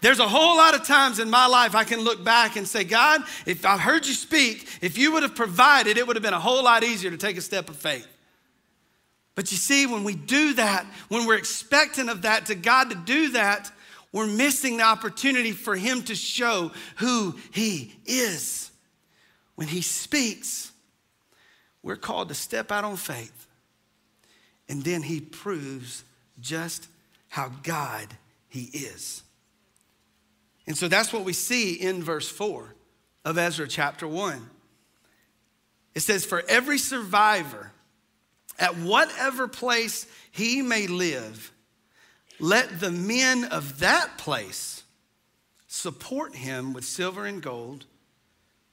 There's 0.04 0.18
a 0.18 0.28
whole 0.28 0.58
lot 0.58 0.74
of 0.74 0.84
times 0.84 1.18
in 1.18 1.30
my 1.30 1.46
life 1.46 1.74
I 1.74 1.84
can 1.84 2.00
look 2.00 2.22
back 2.22 2.56
and 2.56 2.68
say, 2.68 2.84
God, 2.84 3.22
if 3.46 3.64
I 3.64 3.78
heard 3.78 4.06
you 4.06 4.12
speak, 4.12 4.68
if 4.82 4.98
you 4.98 5.12
would 5.12 5.22
have 5.22 5.34
provided, 5.34 5.96
it 5.96 6.06
would 6.06 6.14
have 6.14 6.22
been 6.22 6.34
a 6.34 6.38
whole 6.38 6.62
lot 6.62 6.84
easier 6.84 7.10
to 7.10 7.16
take 7.16 7.38
a 7.38 7.40
step 7.40 7.70
of 7.70 7.76
faith. 7.76 8.06
But 9.34 9.50
you 9.50 9.56
see, 9.56 9.86
when 9.86 10.04
we 10.04 10.14
do 10.14 10.52
that, 10.56 10.84
when 11.08 11.26
we're 11.26 11.38
expecting 11.38 12.10
of 12.10 12.20
that 12.20 12.44
to 12.46 12.54
God 12.54 12.90
to 12.90 12.96
do 12.96 13.30
that, 13.30 13.72
we're 14.12 14.26
missing 14.26 14.76
the 14.76 14.82
opportunity 14.82 15.52
for 15.52 15.74
Him 15.74 16.02
to 16.02 16.14
show 16.14 16.70
who 16.96 17.36
He 17.50 17.96
is. 18.04 18.70
When 19.54 19.68
He 19.68 19.80
speaks, 19.80 20.70
we're 21.82 21.96
called 21.96 22.28
to 22.28 22.34
step 22.34 22.70
out 22.70 22.84
on 22.84 22.96
faith. 22.96 23.46
And 24.68 24.84
then 24.84 25.00
He 25.00 25.22
proves 25.22 26.04
just 26.42 26.88
how 27.30 27.52
God 27.62 28.08
He 28.50 28.64
is. 28.64 29.22
And 30.66 30.76
so 30.76 30.88
that's 30.88 31.12
what 31.12 31.24
we 31.24 31.32
see 31.32 31.74
in 31.74 32.02
verse 32.02 32.28
4 32.28 32.74
of 33.24 33.38
Ezra 33.38 33.68
chapter 33.68 34.08
1. 34.08 34.50
It 35.94 36.00
says, 36.00 36.24
For 36.24 36.42
every 36.48 36.78
survivor, 36.78 37.72
at 38.58 38.76
whatever 38.76 39.48
place 39.48 40.06
he 40.30 40.62
may 40.62 40.86
live, 40.86 41.52
let 42.40 42.80
the 42.80 42.90
men 42.90 43.44
of 43.44 43.80
that 43.80 44.18
place 44.18 44.82
support 45.66 46.34
him 46.34 46.72
with 46.72 46.84
silver 46.84 47.26
and 47.26 47.42
gold, 47.42 47.84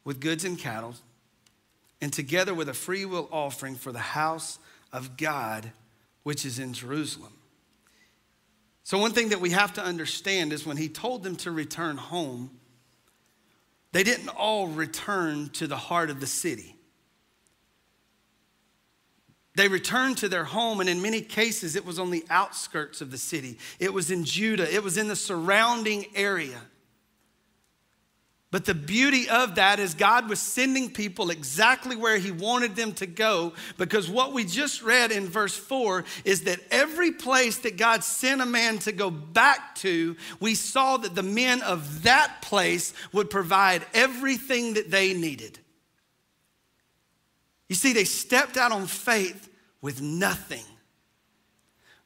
with 0.04 0.20
goods 0.20 0.46
and 0.46 0.58
cattle, 0.58 0.96
and 2.00 2.12
together 2.12 2.54
with 2.54 2.70
a 2.70 2.74
freewill 2.74 3.30
offering 3.32 3.76
for 3.76 3.92
the 3.92 4.00
house 4.00 4.60
of 4.92 5.18
God, 5.18 5.72
which 6.24 6.46
is 6.46 6.58
in 6.58 6.74
Jerusalem. 6.74 7.34
So, 8.84 8.98
one 8.98 9.12
thing 9.12 9.30
that 9.30 9.42
we 9.42 9.52
have 9.52 9.74
to 9.74 9.84
understand 9.84 10.54
is 10.54 10.66
when 10.66 10.78
he 10.78 10.90
told 10.90 11.24
them 11.24 11.36
to 11.38 11.52
return 11.52 11.98
home, 11.98 12.52
they 13.92 14.04
didn't 14.04 14.30
all 14.30 14.68
return 14.68 15.50
to 15.50 15.68
the 15.68 15.78
heart 15.78 16.10
of 16.10 16.20
the 16.20 16.28
city. 16.28 16.76
They 19.56 19.68
returned 19.68 20.18
to 20.20 20.30
their 20.30 20.46
home, 20.46 20.80
and 20.80 20.90
in 20.90 21.02
many 21.02 21.22
cases, 21.22 21.76
it 21.76 21.86
was 21.86 22.00
on 22.00 22.10
the 22.10 22.26
outskirts 22.30 23.02
of 23.02 23.12
the 23.12 23.18
city. 23.18 23.60
It 23.80 23.94
was 23.94 24.10
in 24.10 24.24
Judah, 24.24 24.74
it 24.74 24.82
was 24.82 24.98
in 24.98 25.08
the 25.08 25.16
surrounding 25.16 26.06
area. 26.16 26.62
But 28.52 28.66
the 28.66 28.76
beauty 28.76 29.30
of 29.30 29.56
that 29.56 29.80
is 29.80 29.94
God 29.94 30.28
was 30.28 30.42
sending 30.42 30.92
people 30.92 31.30
exactly 31.30 31.96
where 31.96 32.18
He 32.18 32.32
wanted 32.32 32.76
them 32.76 32.92
to 32.96 33.06
go 33.06 33.54
because 33.78 34.10
what 34.10 34.34
we 34.34 34.44
just 34.44 34.84
read 34.84 35.14
in 35.14 35.26
verse 35.28 35.56
4 35.56 36.04
is 36.26 36.44
that 36.44 36.60
every 36.70 37.14
place 37.14 37.60
that 37.60 37.78
God 37.78 38.04
sent 38.04 38.42
a 38.42 38.46
man 38.46 38.78
to 38.80 38.92
go 38.92 39.10
back 39.10 39.76
to, 39.76 40.18
we 40.42 40.54
saw 40.56 40.98
that 40.98 41.16
the 41.16 41.24
men 41.24 41.62
of 41.62 42.04
that 42.04 42.42
place 42.42 42.94
would 43.14 43.30
provide 43.30 43.86
everything 43.94 44.74
that 44.74 44.92
they 44.92 45.14
needed. 45.14 45.58
You 47.70 47.76
see, 47.76 47.94
they 47.94 48.04
stepped 48.04 48.58
out 48.58 48.74
on 48.74 48.86
faith 48.86 49.48
with 49.82 50.02
nothing. 50.02 50.66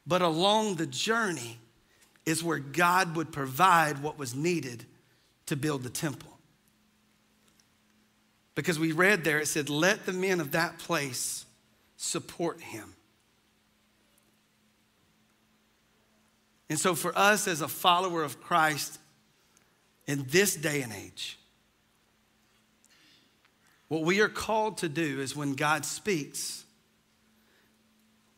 But 0.06 0.22
along 0.22 0.76
the 0.76 0.86
journey 0.86 1.58
is 2.24 2.44
where 2.44 2.60
God 2.60 3.16
would 3.16 3.32
provide 3.32 4.00
what 4.00 4.16
was 4.16 4.32
needed 4.32 4.84
to 5.46 5.56
build 5.56 5.82
the 5.82 5.90
temple. 5.90 6.35
Because 8.56 8.78
we 8.78 8.90
read 8.90 9.22
there, 9.22 9.38
it 9.38 9.46
said, 9.46 9.68
Let 9.70 10.06
the 10.06 10.12
men 10.12 10.40
of 10.40 10.52
that 10.52 10.78
place 10.78 11.44
support 11.96 12.60
him. 12.60 12.94
And 16.68 16.80
so, 16.80 16.96
for 16.96 17.16
us 17.16 17.46
as 17.46 17.60
a 17.60 17.68
follower 17.68 18.24
of 18.24 18.42
Christ 18.42 18.98
in 20.06 20.24
this 20.30 20.56
day 20.56 20.82
and 20.82 20.92
age, 20.92 21.38
what 23.88 24.02
we 24.02 24.20
are 24.20 24.28
called 24.28 24.78
to 24.78 24.88
do 24.88 25.20
is 25.20 25.36
when 25.36 25.54
God 25.54 25.84
speaks, 25.84 26.64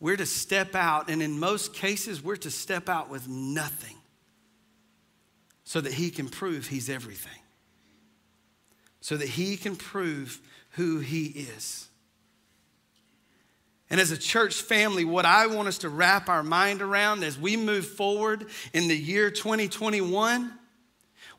we're 0.00 0.16
to 0.16 0.26
step 0.26 0.74
out, 0.74 1.08
and 1.08 1.22
in 1.22 1.38
most 1.38 1.72
cases, 1.72 2.22
we're 2.22 2.36
to 2.36 2.50
step 2.50 2.88
out 2.88 3.08
with 3.08 3.28
nothing 3.28 3.96
so 5.64 5.80
that 5.80 5.92
He 5.92 6.10
can 6.10 6.28
prove 6.28 6.66
He's 6.66 6.90
everything, 6.90 7.40
so 9.00 9.16
that 9.16 9.28
He 9.28 9.56
can 9.56 9.76
prove 9.76 10.40
who 10.70 10.98
He 10.98 11.26
is. 11.26 11.88
And 13.90 14.00
as 14.00 14.10
a 14.10 14.18
church 14.18 14.60
family, 14.60 15.04
what 15.04 15.24
I 15.24 15.46
want 15.46 15.68
us 15.68 15.78
to 15.78 15.88
wrap 15.88 16.28
our 16.28 16.42
mind 16.42 16.82
around 16.82 17.24
as 17.24 17.38
we 17.38 17.56
move 17.56 17.86
forward 17.86 18.46
in 18.74 18.88
the 18.88 18.96
year 18.96 19.30
2021, 19.30 20.52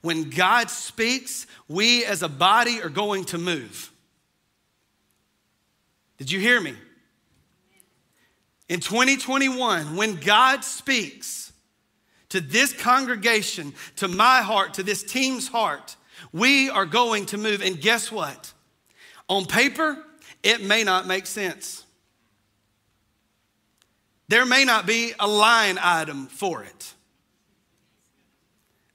when 0.02 0.30
God 0.30 0.70
speaks, 0.70 1.46
we 1.68 2.06
as 2.06 2.24
a 2.24 2.30
body 2.30 2.82
are 2.82 2.90
going 2.90 3.26
to 3.26 3.38
move. 3.38 3.92
Did 6.18 6.32
you 6.32 6.40
hear 6.40 6.60
me? 6.60 6.76
In 8.68 8.80
2021, 8.80 9.96
when 9.96 10.16
God 10.16 10.64
speaks 10.64 11.52
to 12.30 12.42
this 12.42 12.74
congregation, 12.74 13.74
to 13.98 14.08
my 14.08 14.42
heart, 14.42 14.76
to 14.76 14.84
this 14.84 15.04
team's 15.04 15.48
heart, 15.48 15.96
we 16.32 16.70
are 16.70 16.86
going 16.86 17.26
to 17.28 17.38
move. 17.38 17.62
And 17.62 17.80
guess 17.80 18.12
what? 18.12 18.54
On 19.28 19.46
paper, 19.46 19.98
it 20.44 20.64
may 20.64 20.84
not 20.84 21.08
make 21.08 21.26
sense. 21.26 21.86
There 24.28 24.46
may 24.46 24.64
not 24.64 24.86
be 24.86 25.14
a 25.20 25.28
line 25.28 25.80
item 25.82 26.28
for 26.28 26.64
it. 26.64 26.94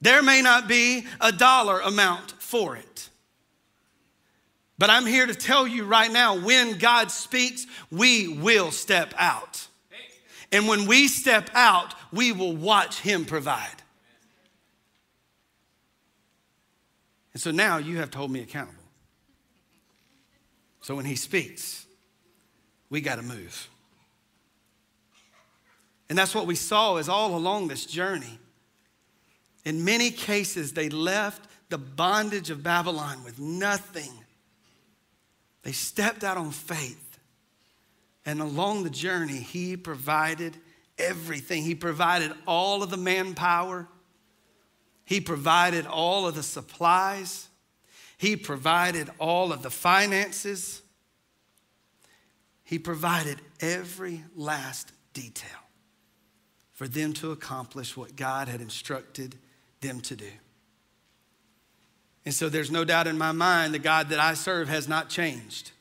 There 0.00 0.22
may 0.22 0.42
not 0.42 0.68
be 0.68 1.06
a 1.20 1.32
dollar 1.32 1.80
amount 1.80 2.32
for 2.38 2.76
it. 2.76 3.08
But 4.76 4.90
I'm 4.90 5.06
here 5.06 5.26
to 5.26 5.34
tell 5.34 5.66
you 5.66 5.84
right 5.84 6.10
now 6.10 6.38
when 6.38 6.78
God 6.78 7.10
speaks, 7.10 7.66
we 7.90 8.28
will 8.28 8.70
step 8.70 9.14
out. 9.16 9.66
And 10.52 10.68
when 10.68 10.86
we 10.86 11.08
step 11.08 11.50
out, 11.54 11.94
we 12.12 12.32
will 12.32 12.54
watch 12.54 13.00
Him 13.00 13.24
provide. 13.24 13.82
And 17.34 17.42
so 17.42 17.50
now 17.50 17.78
you 17.78 17.98
have 17.98 18.10
to 18.12 18.18
hold 18.18 18.30
me 18.30 18.40
accountable. 18.40 18.80
So 20.80 20.94
when 20.94 21.04
He 21.04 21.16
speaks, 21.16 21.84
we 22.90 23.00
got 23.00 23.16
to 23.16 23.22
move. 23.22 23.68
And 26.08 26.16
that's 26.16 26.34
what 26.34 26.46
we 26.46 26.54
saw 26.54 26.96
is 26.96 27.08
all 27.08 27.36
along 27.36 27.68
this 27.68 27.86
journey. 27.86 28.38
In 29.64 29.84
many 29.84 30.10
cases, 30.10 30.72
they 30.72 30.88
left 30.88 31.48
the 31.70 31.78
bondage 31.78 32.50
of 32.50 32.62
Babylon 32.62 33.24
with 33.24 33.38
nothing 33.38 34.10
they 35.64 35.72
stepped 35.72 36.22
out 36.22 36.36
on 36.36 36.50
faith. 36.50 37.18
And 38.26 38.40
along 38.40 38.84
the 38.84 38.90
journey, 38.90 39.38
he 39.38 39.76
provided 39.76 40.56
everything. 40.98 41.62
He 41.62 41.74
provided 41.74 42.32
all 42.46 42.82
of 42.82 42.90
the 42.90 42.96
manpower, 42.96 43.88
he 45.04 45.20
provided 45.20 45.87
all 45.87 46.26
of 46.26 46.34
the 46.34 46.42
supplies, 46.42 47.49
he 48.16 48.37
provided 48.37 49.11
all 49.18 49.52
of 49.52 49.62
the 49.62 49.70
finances, 49.70 50.82
he 52.64 52.78
provided 52.78 53.40
every 53.61 54.25
last 54.34 54.92
detail 55.12 55.50
for 56.73 56.88
them 56.88 57.12
to 57.12 57.30
accomplish 57.30 57.96
what 57.96 58.16
God 58.16 58.49
had 58.49 58.61
instructed 58.61 59.37
them 59.80 60.00
to 60.00 60.16
do. 60.16 60.30
And 62.25 62.34
so 62.34 62.49
there's 62.49 62.70
no 62.70 62.84
doubt 62.84 63.06
in 63.06 63.18
my 63.18 63.32
mind 63.32 63.75
the 63.75 63.78
God 63.78 64.08
that 64.08 64.18
I 64.18 64.34
serve 64.34 64.68
has 64.68 64.88
not 64.88 65.11
changed. 65.11 65.73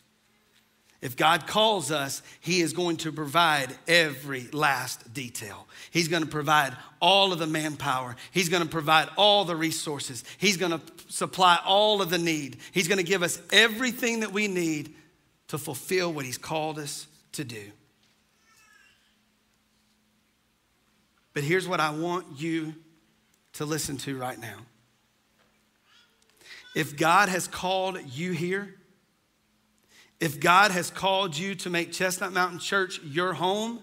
If 1.04 1.18
God 1.18 1.48
calls 1.48 1.92
us, 1.92 2.22
He 2.40 2.62
is 2.62 2.72
going 2.72 2.96
to 2.98 3.12
provide 3.12 3.76
every 3.90 4.48
last 4.54 5.14
detail. 5.14 5.68
He's 5.92 6.08
going 6.08 6.24
to 6.24 6.30
provide 6.30 6.78
all 7.02 7.34
of 7.34 7.40
the 7.40 7.46
manpower. 7.46 8.16
He's 8.32 8.48
going 8.48 8.64
to 8.64 8.70
provide 8.70 9.10
all 9.18 9.44
the 9.44 9.56
resources. 9.58 10.24
He's 10.38 10.56
going 10.56 10.72
to 10.72 10.82
supply 11.10 11.60
all 11.66 12.02
of 12.02 12.10
the 12.10 12.18
need. 12.18 12.56
He's 12.72 12.88
going 12.88 13.00
to 13.00 13.04
give 13.04 13.22
us 13.22 13.42
everything 13.52 14.22
that 14.22 14.32
we 14.32 14.48
need 14.48 14.96
to 15.50 15.58
fulfill 15.58 16.14
what 16.14 16.24
He's 16.24 16.38
called 16.38 16.80
us 16.80 17.06
to 17.34 17.44
do. 17.44 17.64
But 21.34 21.44
here's 21.44 21.68
what 21.68 21.82
I 21.82 21.90
want 21.90 22.40
you 22.40 22.76
to 23.54 23.66
listen 23.66 23.98
to 23.98 24.18
right 24.18 24.40
now. 24.40 24.60
If 26.78 26.96
God 26.96 27.28
has 27.28 27.46
called 27.46 28.00
you 28.10 28.32
here, 28.32 28.76
if 30.24 30.40
God 30.40 30.72
has 30.72 30.90
called 30.90 31.38
you 31.38 31.54
to 31.56 31.70
make 31.70 31.92
Chestnut 31.92 32.32
Mountain 32.32 32.60
Church 32.60 33.02
your 33.04 33.34
home, 33.34 33.82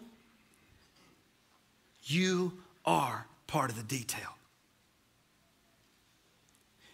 you 2.04 2.54
are 2.87 3.26
part 3.47 3.68
of 3.68 3.76
the 3.76 3.82
detail. 3.82 4.38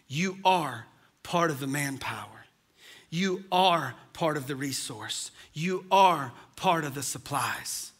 You 0.08 0.38
are 0.44 0.86
part 1.22 1.52
of 1.52 1.60
the 1.60 1.68
manpower. 1.68 2.46
You 3.08 3.44
are 3.52 3.94
part 4.14 4.36
of 4.36 4.48
the 4.48 4.56
resource. 4.56 5.30
You 5.52 5.84
are 5.92 6.32
part 6.56 6.82
of 6.82 6.96
the 6.96 7.04
supplies. 7.04 7.92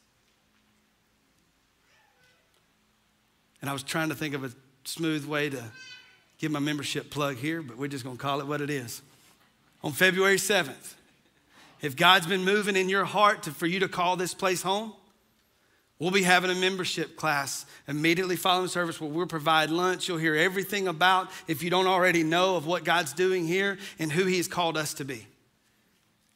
And 3.61 3.71
I 3.71 3.73
was 3.73 3.85
trying 3.85 4.09
to 4.09 4.17
think 4.17 4.35
of 4.35 4.43
a 4.43 4.50
smooth 4.83 5.25
way 5.26 5.49
to 5.50 5.62
give 6.38 6.50
my 6.50 6.59
membership 6.59 7.09
plug 7.09 7.37
here, 7.37 7.62
but 7.62 7.76
we're 7.76 7.87
just 7.87 8.03
going 8.03 8.17
to 8.17 8.23
call 8.23 8.41
it 8.41 8.49
what 8.49 8.61
it 8.61 8.69
is. 8.69 9.00
On 9.85 9.93
February 9.93 10.38
7th, 10.38 10.95
if 11.80 11.97
God's 11.97 12.26
been 12.26 12.45
moving 12.45 12.76
in 12.76 12.88
your 12.88 13.04
heart 13.04 13.45
to, 13.45 13.50
for 13.50 13.66
you 13.66 13.80
to 13.80 13.88
call 13.88 14.16
this 14.16 14.35
place 14.35 14.62
home, 14.62 14.92
we'll 15.99 16.11
be 16.11 16.23
having 16.23 16.50
a 16.50 16.54
membership 16.54 17.16
class 17.16 17.66
immediately 17.88 18.37
following 18.37 18.68
service 18.68 19.00
where 19.00 19.11
we'll 19.11 19.26
provide 19.26 19.71
lunch. 19.71 20.09
You'll 20.09 20.18
hear 20.18 20.35
everything 20.35 20.88
about, 20.88 21.30
if 21.49 21.62
you 21.62 21.71
don't 21.71 21.87
already 21.87 22.23
know, 22.23 22.56
of 22.56 22.66
what 22.66 22.85
God's 22.85 23.12
doing 23.12 23.47
here 23.47 23.78
and 23.99 24.11
who 24.11 24.25
He 24.25 24.37
has 24.38 24.49
called 24.49 24.76
us 24.76 24.95
to 24.95 25.04
be. 25.04 25.26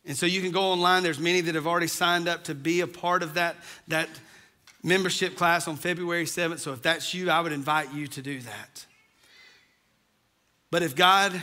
And 0.06 0.16
so 0.16 0.26
you 0.26 0.40
can 0.40 0.50
go 0.50 0.62
online. 0.62 1.02
There's 1.02 1.20
many 1.20 1.40
that 1.42 1.54
have 1.54 1.66
already 1.66 1.86
signed 1.86 2.28
up 2.28 2.44
to 2.44 2.54
be 2.54 2.80
a 2.80 2.86
part 2.86 3.22
of 3.22 3.34
that, 3.34 3.56
that 3.88 4.08
membership 4.82 5.36
class 5.36 5.68
on 5.68 5.76
February 5.76 6.24
7th. 6.24 6.58
So 6.60 6.72
if 6.72 6.82
that's 6.82 7.12
you, 7.12 7.30
I 7.30 7.40
would 7.40 7.52
invite 7.52 7.92
you 7.92 8.06
to 8.08 8.22
do 8.22 8.40
that. 8.40 8.86
But 10.70 10.82
if 10.82 10.94
God 10.94 11.40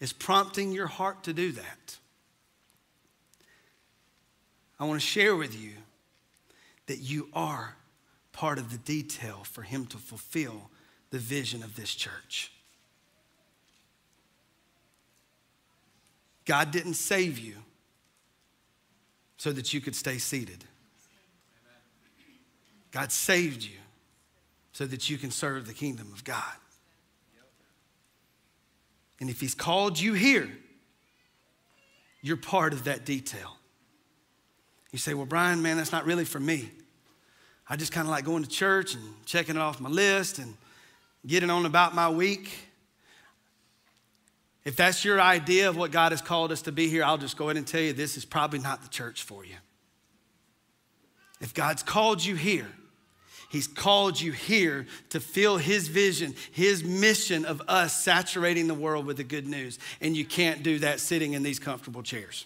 is 0.00 0.12
prompting 0.12 0.72
your 0.72 0.86
heart 0.86 1.24
to 1.24 1.32
do 1.32 1.52
that, 1.52 1.98
I 4.80 4.84
want 4.84 5.00
to 5.00 5.06
share 5.06 5.34
with 5.34 5.58
you 5.58 5.72
that 6.86 6.98
you 6.98 7.28
are 7.32 7.76
part 8.32 8.58
of 8.58 8.70
the 8.70 8.78
detail 8.78 9.42
for 9.44 9.62
Him 9.62 9.86
to 9.86 9.98
fulfill 9.98 10.70
the 11.10 11.18
vision 11.18 11.62
of 11.62 11.74
this 11.74 11.94
church. 11.94 12.52
God 16.44 16.70
didn't 16.70 16.94
save 16.94 17.38
you 17.38 17.56
so 19.36 19.52
that 19.52 19.74
you 19.74 19.80
could 19.80 19.94
stay 19.94 20.18
seated. 20.18 20.64
God 22.90 23.12
saved 23.12 23.62
you 23.62 23.76
so 24.72 24.86
that 24.86 25.10
you 25.10 25.18
can 25.18 25.30
serve 25.30 25.66
the 25.66 25.74
kingdom 25.74 26.10
of 26.12 26.24
God. 26.24 26.42
And 29.20 29.28
if 29.28 29.40
He's 29.40 29.54
called 29.54 29.98
you 29.98 30.14
here, 30.14 30.48
you're 32.22 32.36
part 32.36 32.72
of 32.72 32.84
that 32.84 33.04
detail. 33.04 33.57
You 34.92 34.98
say, 34.98 35.14
Well, 35.14 35.26
Brian, 35.26 35.62
man, 35.62 35.76
that's 35.76 35.92
not 35.92 36.06
really 36.06 36.24
for 36.24 36.40
me. 36.40 36.70
I 37.68 37.76
just 37.76 37.92
kind 37.92 38.06
of 38.06 38.10
like 38.10 38.24
going 38.24 38.42
to 38.42 38.48
church 38.48 38.94
and 38.94 39.02
checking 39.26 39.56
it 39.56 39.60
off 39.60 39.80
my 39.80 39.90
list 39.90 40.38
and 40.38 40.54
getting 41.26 41.50
on 41.50 41.66
about 41.66 41.94
my 41.94 42.08
week. 42.08 42.50
If 44.64 44.76
that's 44.76 45.04
your 45.04 45.20
idea 45.20 45.68
of 45.68 45.76
what 45.76 45.90
God 45.90 46.12
has 46.12 46.22
called 46.22 46.52
us 46.52 46.62
to 46.62 46.72
be 46.72 46.88
here, 46.88 47.04
I'll 47.04 47.18
just 47.18 47.36
go 47.36 47.44
ahead 47.46 47.56
and 47.56 47.66
tell 47.66 47.80
you 47.80 47.92
this 47.92 48.16
is 48.16 48.24
probably 48.24 48.58
not 48.58 48.82
the 48.82 48.88
church 48.88 49.22
for 49.22 49.44
you. 49.44 49.54
If 51.40 51.54
God's 51.54 51.82
called 51.82 52.24
you 52.24 52.34
here, 52.34 52.68
He's 53.50 53.66
called 53.66 54.20
you 54.20 54.32
here 54.32 54.86
to 55.08 55.20
fill 55.20 55.56
His 55.56 55.88
vision, 55.88 56.34
His 56.52 56.84
mission 56.84 57.46
of 57.46 57.62
us 57.66 58.02
saturating 58.02 58.66
the 58.66 58.74
world 58.74 59.06
with 59.06 59.16
the 59.16 59.24
good 59.24 59.46
news. 59.46 59.78
And 60.02 60.14
you 60.16 60.26
can't 60.26 60.62
do 60.62 60.80
that 60.80 61.00
sitting 61.00 61.32
in 61.32 61.42
these 61.42 61.58
comfortable 61.58 62.02
chairs. 62.02 62.44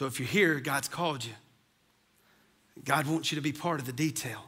So 0.00 0.06
if 0.06 0.18
you're 0.18 0.26
here, 0.26 0.60
God's 0.60 0.88
called 0.88 1.26
you. 1.26 1.34
God 2.86 3.06
wants 3.06 3.30
you 3.30 3.36
to 3.36 3.42
be 3.42 3.52
part 3.52 3.80
of 3.80 3.86
the 3.86 3.92
detail. 3.92 4.46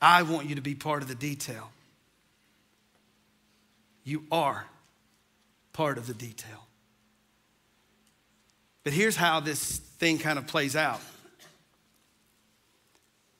I 0.00 0.22
want 0.22 0.48
you 0.48 0.54
to 0.54 0.62
be 0.62 0.74
part 0.74 1.02
of 1.02 1.08
the 1.08 1.14
detail. 1.14 1.70
You 4.04 4.24
are 4.32 4.64
part 5.74 5.98
of 5.98 6.06
the 6.06 6.14
detail. 6.14 6.66
But 8.84 8.94
here's 8.94 9.16
how 9.16 9.40
this 9.40 9.80
thing 9.98 10.16
kind 10.16 10.38
of 10.38 10.46
plays 10.46 10.74
out. 10.74 11.02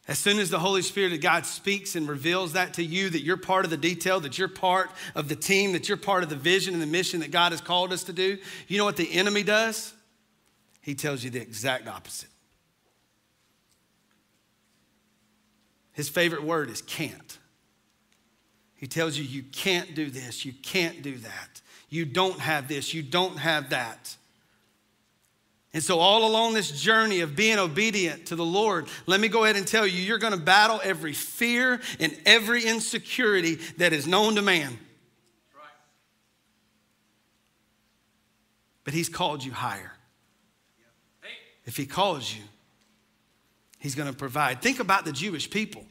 As 0.09 0.19
soon 0.19 0.38
as 0.38 0.50
the 0.50 0.59
Holy 0.59 0.83
Spirit 0.83 1.15
of 1.15 1.23
God 1.23 1.47
speaks 1.47 1.97
and 1.97 2.07
reveals 2.07 2.53
that 2.53 2.75
to 2.75 2.85
you, 2.85 3.09
that 3.09 3.23
you're 3.23 3.38
part 3.38 3.65
of 3.65 3.71
the 3.71 3.79
detail, 3.79 4.21
that 4.21 4.37
you're 4.37 4.47
part 4.47 4.91
of 5.15 5.31
the 5.31 5.37
team, 5.37 5.73
that 5.73 5.88
you're 5.88 5.97
part 5.97 6.23
of 6.23 6.29
the 6.29 6.37
vision 6.37 6.75
and 6.75 6.83
the 6.83 6.87
mission 6.87 7.21
that 7.21 7.31
God 7.31 7.53
has 7.53 7.62
called 7.62 7.95
us 7.95 8.05
to 8.05 8.12
do, 8.12 8.37
you 8.67 8.77
know 8.77 8.85
what 8.85 8.99
the 8.99 9.11
enemy 9.11 9.43
does? 9.43 9.95
He 10.81 10.95
tells 10.95 11.23
you 11.23 11.31
the 11.31 11.41
exact 11.41 11.87
opposite. 11.87 12.31
His 15.93 16.09
favorite 16.09 16.45
word 16.45 16.71
is 16.71 16.81
can't. 16.81 17.38
He 18.77 18.87
tells 18.87 19.19
you, 19.19 19.25
you 19.25 19.43
can't 19.43 19.97
do 19.97 20.09
this, 20.09 20.45
you 20.45 20.53
can't 20.53 21.03
do 21.03 21.17
that, 21.17 21.61
you 21.88 22.05
don't 22.05 22.38
have 22.38 22.69
this, 22.69 22.95
you 22.95 23.03
don't 23.03 23.37
have 23.37 23.71
that. 23.71 24.17
And 25.75 25.83
so, 25.83 25.99
all 25.99 26.25
along 26.25 26.55
this 26.55 26.71
journey 26.71 27.21
of 27.21 27.37
being 27.37 27.59
obedient 27.59 28.27
to 28.27 28.37
the 28.37 28.45
Lord, 28.45 28.87
let 29.07 29.21
me 29.21 29.29
go 29.29 29.45
ahead 29.45 29.57
and 29.57 29.67
tell 29.67 29.87
you, 29.87 30.01
you're 30.01 30.19
going 30.19 30.33
to 30.33 30.38
battle 30.38 30.81
every 30.83 31.12
fear 31.12 31.81
and 32.01 32.17
every 32.25 32.64
insecurity 32.64 33.57
that 33.77 33.93
is 33.93 34.07
known 34.07 34.37
to 34.37 34.43
man. 34.43 34.79
But 38.85 38.95
He's 38.95 39.09
called 39.09 39.45
you 39.45 39.53
higher. 39.53 39.93
If 41.68 41.76
He 41.76 41.85
calls 41.85 42.35
you, 42.35 42.42
He's 43.78 43.94
going 43.94 44.11
to 44.11 44.16
provide. 44.16 44.61
Think 44.61 44.81
about 44.81 45.04
the 45.04 45.12
Jewish 45.12 45.48
people. 45.48 45.85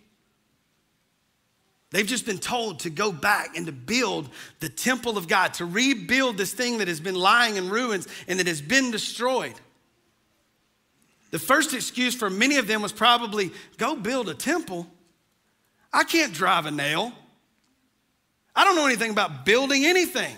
They've 1.92 2.06
just 2.06 2.26
been 2.26 2.40
told 2.40 2.80
to 2.80 2.90
go 2.90 3.14
back 3.14 3.56
and 3.56 3.66
to 3.68 3.72
build 3.72 4.28
the 4.60 4.68
temple 4.68 5.18
of 5.18 5.30
God, 5.30 5.54
to 5.54 5.66
rebuild 5.66 6.36
this 6.36 6.52
thing 6.52 6.80
that 6.80 6.90
has 6.90 7.00
been 7.00 7.16
lying 7.16 7.56
in 7.56 7.70
ruins 7.70 8.10
and 8.28 8.40
that 8.40 8.48
has 8.48 8.60
been 8.60 8.92
destroyed. 8.92 9.54
The 11.32 11.40
first 11.40 11.74
excuse 11.74 12.14
for 12.14 12.30
many 12.30 12.58
of 12.58 12.68
them 12.68 12.82
was 12.82 12.92
probably 12.92 13.52
go 13.78 13.96
build 13.96 14.28
a 14.28 14.34
temple. 14.34 14.88
I 15.94 16.04
can't 16.04 16.34
drive 16.34 16.66
a 16.66 16.72
nail. 16.72 17.14
I 18.54 18.66
don't 18.66 18.76
know 18.76 18.88
anything 18.88 19.12
about 19.12 19.46
building 19.46 19.86
anything. 19.86 20.36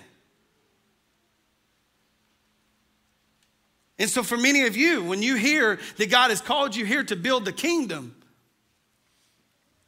And 4.00 4.10
so, 4.10 4.24
for 4.24 4.38
many 4.38 4.66
of 4.66 4.78
you, 4.78 5.04
when 5.04 5.22
you 5.22 5.36
hear 5.36 5.78
that 5.98 6.10
God 6.10 6.30
has 6.30 6.40
called 6.40 6.74
you 6.74 6.86
here 6.86 7.04
to 7.04 7.18
build 7.18 7.44
the 7.44 7.52
kingdom, 7.52 8.16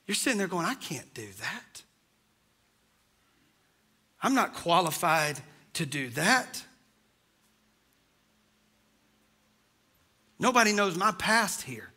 you're 0.06 0.15
sitting 0.15 0.38
there 0.38 0.50
going, 0.50 0.65
I 0.65 0.76
can't 0.76 1.12
do 1.13 1.26
that. 1.39 1.82
I'm 4.21 4.36
not 4.36 4.54
qualified 4.54 5.39
to 5.74 5.86
do 5.86 6.10
that. 6.10 6.62
Nobody 10.38 10.74
knows 10.74 10.97
my 10.97 11.12
past 11.12 11.62
here. 11.62 11.91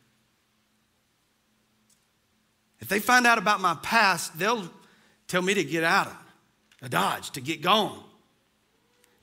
If 2.79 2.89
they 2.89 3.01
find 3.01 3.27
out 3.27 3.39
about 3.39 3.61
my 3.61 3.75
past, 3.83 4.39
they'll 4.39 4.71
tell 5.27 5.43
me 5.43 5.55
to 5.55 5.65
get 5.65 5.83
out 5.83 6.13
of 6.81 6.91
Dodge, 6.91 7.31
to 7.33 7.41
get 7.41 7.61
gone. 7.61 8.05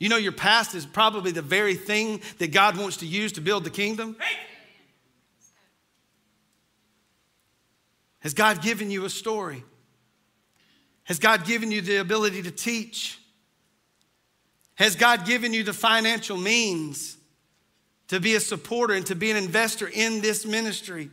You 0.01 0.09
know, 0.09 0.17
your 0.17 0.31
past 0.31 0.73
is 0.73 0.83
probably 0.83 1.31
the 1.31 1.43
very 1.43 1.75
thing 1.75 2.21
that 2.39 2.51
God 2.51 2.75
wants 2.75 2.97
to 2.97 3.05
use 3.05 3.33
to 3.33 3.41
build 3.41 3.63
the 3.63 3.69
kingdom. 3.69 4.17
Has 8.21 8.33
God 8.33 8.63
given 8.63 8.89
you 8.89 9.05
a 9.05 9.11
story? 9.11 9.63
Has 11.03 11.19
God 11.19 11.45
given 11.45 11.71
you 11.71 11.81
the 11.81 11.97
ability 11.97 12.41
to 12.41 12.49
teach? 12.49 13.19
Has 14.73 14.95
God 14.95 15.27
given 15.27 15.53
you 15.53 15.61
the 15.61 15.71
financial 15.71 16.35
means 16.35 17.15
to 18.07 18.19
be 18.19 18.33
a 18.33 18.39
supporter 18.39 18.95
and 18.95 19.05
to 19.05 19.13
be 19.13 19.29
an 19.29 19.37
investor 19.37 19.87
in 19.87 20.19
this 20.21 20.47
ministry. 20.47 21.11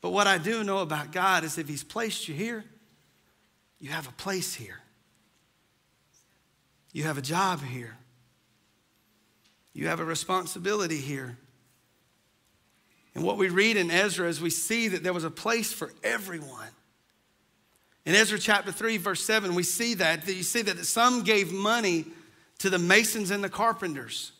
But 0.00 0.10
what 0.10 0.28
I 0.28 0.38
do 0.38 0.62
know 0.62 0.78
about 0.78 1.10
God 1.10 1.42
is 1.42 1.58
if 1.58 1.68
He's 1.68 1.82
placed 1.82 2.28
you 2.28 2.34
here, 2.36 2.64
you 3.86 3.92
have 3.92 4.08
a 4.08 4.12
place 4.12 4.52
here. 4.52 4.80
You 6.92 7.04
have 7.04 7.18
a 7.18 7.22
job 7.22 7.62
here. 7.62 7.96
You 9.74 9.86
have 9.86 10.00
a 10.00 10.04
responsibility 10.04 10.96
here. 10.96 11.38
And 13.14 13.22
what 13.22 13.38
we 13.38 13.48
read 13.48 13.76
in 13.76 13.92
Ezra 13.92 14.28
is 14.28 14.40
we 14.40 14.50
see 14.50 14.88
that 14.88 15.04
there 15.04 15.12
was 15.12 15.22
a 15.22 15.30
place 15.30 15.72
for 15.72 15.92
everyone. 16.02 16.66
In 18.04 18.16
Ezra 18.16 18.40
chapter 18.40 18.72
3, 18.72 18.96
verse 18.96 19.22
7, 19.22 19.54
we 19.54 19.62
see 19.62 19.94
that, 19.94 20.26
that 20.26 20.34
you 20.34 20.42
see 20.42 20.62
that 20.62 20.84
some 20.84 21.22
gave 21.22 21.52
money 21.52 22.06
to 22.58 22.68
the 22.68 22.80
masons 22.80 23.30
and 23.30 23.44
the 23.44 23.48
carpenters. 23.48 24.32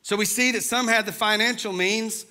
So 0.00 0.16
we 0.16 0.24
see 0.24 0.52
that 0.52 0.62
some 0.62 0.88
had 0.88 1.04
the 1.04 1.12
financial 1.12 1.74
means, 1.74 2.24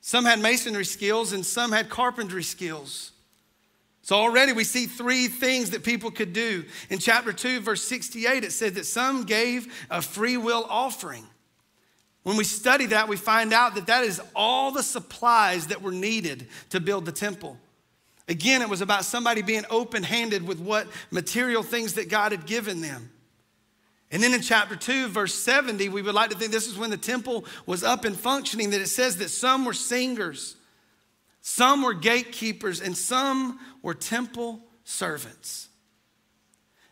some 0.00 0.24
had 0.24 0.40
masonry 0.40 0.84
skills, 0.84 1.32
and 1.32 1.46
some 1.46 1.70
had 1.70 1.88
carpentry 1.88 2.42
skills. 2.42 3.12
So 4.08 4.16
already 4.16 4.54
we 4.54 4.64
see 4.64 4.86
three 4.86 5.28
things 5.28 5.68
that 5.72 5.84
people 5.84 6.10
could 6.10 6.32
do. 6.32 6.64
In 6.88 6.98
chapter 6.98 7.30
2, 7.30 7.60
verse 7.60 7.84
68, 7.84 8.42
it 8.42 8.52
said 8.52 8.76
that 8.76 8.86
some 8.86 9.24
gave 9.24 9.86
a 9.90 10.00
free 10.00 10.38
will 10.38 10.64
offering. 10.70 11.26
When 12.22 12.38
we 12.38 12.44
study 12.44 12.86
that, 12.86 13.06
we 13.06 13.18
find 13.18 13.52
out 13.52 13.74
that 13.74 13.88
that 13.88 14.04
is 14.04 14.18
all 14.34 14.70
the 14.70 14.82
supplies 14.82 15.66
that 15.66 15.82
were 15.82 15.92
needed 15.92 16.46
to 16.70 16.80
build 16.80 17.04
the 17.04 17.12
temple. 17.12 17.58
Again, 18.28 18.62
it 18.62 18.70
was 18.70 18.80
about 18.80 19.04
somebody 19.04 19.42
being 19.42 19.64
open 19.68 20.02
handed 20.02 20.48
with 20.48 20.58
what 20.58 20.86
material 21.10 21.62
things 21.62 21.92
that 21.92 22.08
God 22.08 22.32
had 22.32 22.46
given 22.46 22.80
them. 22.80 23.10
And 24.10 24.22
then 24.22 24.32
in 24.32 24.40
chapter 24.40 24.74
2, 24.74 25.08
verse 25.08 25.34
70, 25.34 25.90
we 25.90 26.00
would 26.00 26.14
like 26.14 26.30
to 26.30 26.36
think 26.38 26.50
this 26.50 26.66
is 26.66 26.78
when 26.78 26.88
the 26.88 26.96
temple 26.96 27.44
was 27.66 27.84
up 27.84 28.06
and 28.06 28.16
functioning, 28.16 28.70
that 28.70 28.80
it 28.80 28.88
says 28.88 29.18
that 29.18 29.28
some 29.28 29.66
were 29.66 29.74
singers, 29.74 30.56
some 31.48 31.82
were 31.82 31.94
gatekeepers, 31.94 32.82
and 32.82 32.94
some 32.94 33.58
were 33.80 33.94
temple 33.94 34.60
servants. 34.84 35.70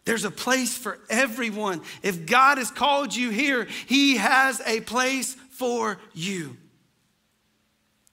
There's 0.06 0.24
a 0.24 0.30
place 0.30 0.74
for 0.74 0.98
everyone. 1.10 1.82
If 2.02 2.24
God 2.24 2.56
has 2.56 2.70
called 2.70 3.14
you 3.14 3.28
here, 3.28 3.68
He 3.86 4.16
has 4.16 4.62
a 4.64 4.80
place 4.80 5.34
for 5.50 5.98
you. 6.14 6.56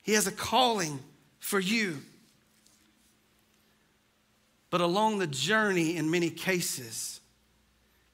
He 0.02 0.14
has 0.14 0.28
a 0.28 0.34
calling 0.34 1.00
for 1.40 1.62
you. 1.62 2.02
But 4.70 4.82
along 4.82 5.20
the 5.20 5.28
journey, 5.28 5.96
in 5.96 6.12
many 6.12 6.30
cases, 6.30 7.22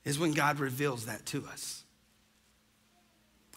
is 0.05 0.19
when 0.19 0.33
God 0.33 0.59
reveals 0.59 1.07
that 1.07 1.25
to 1.27 1.47
us. 1.47 1.83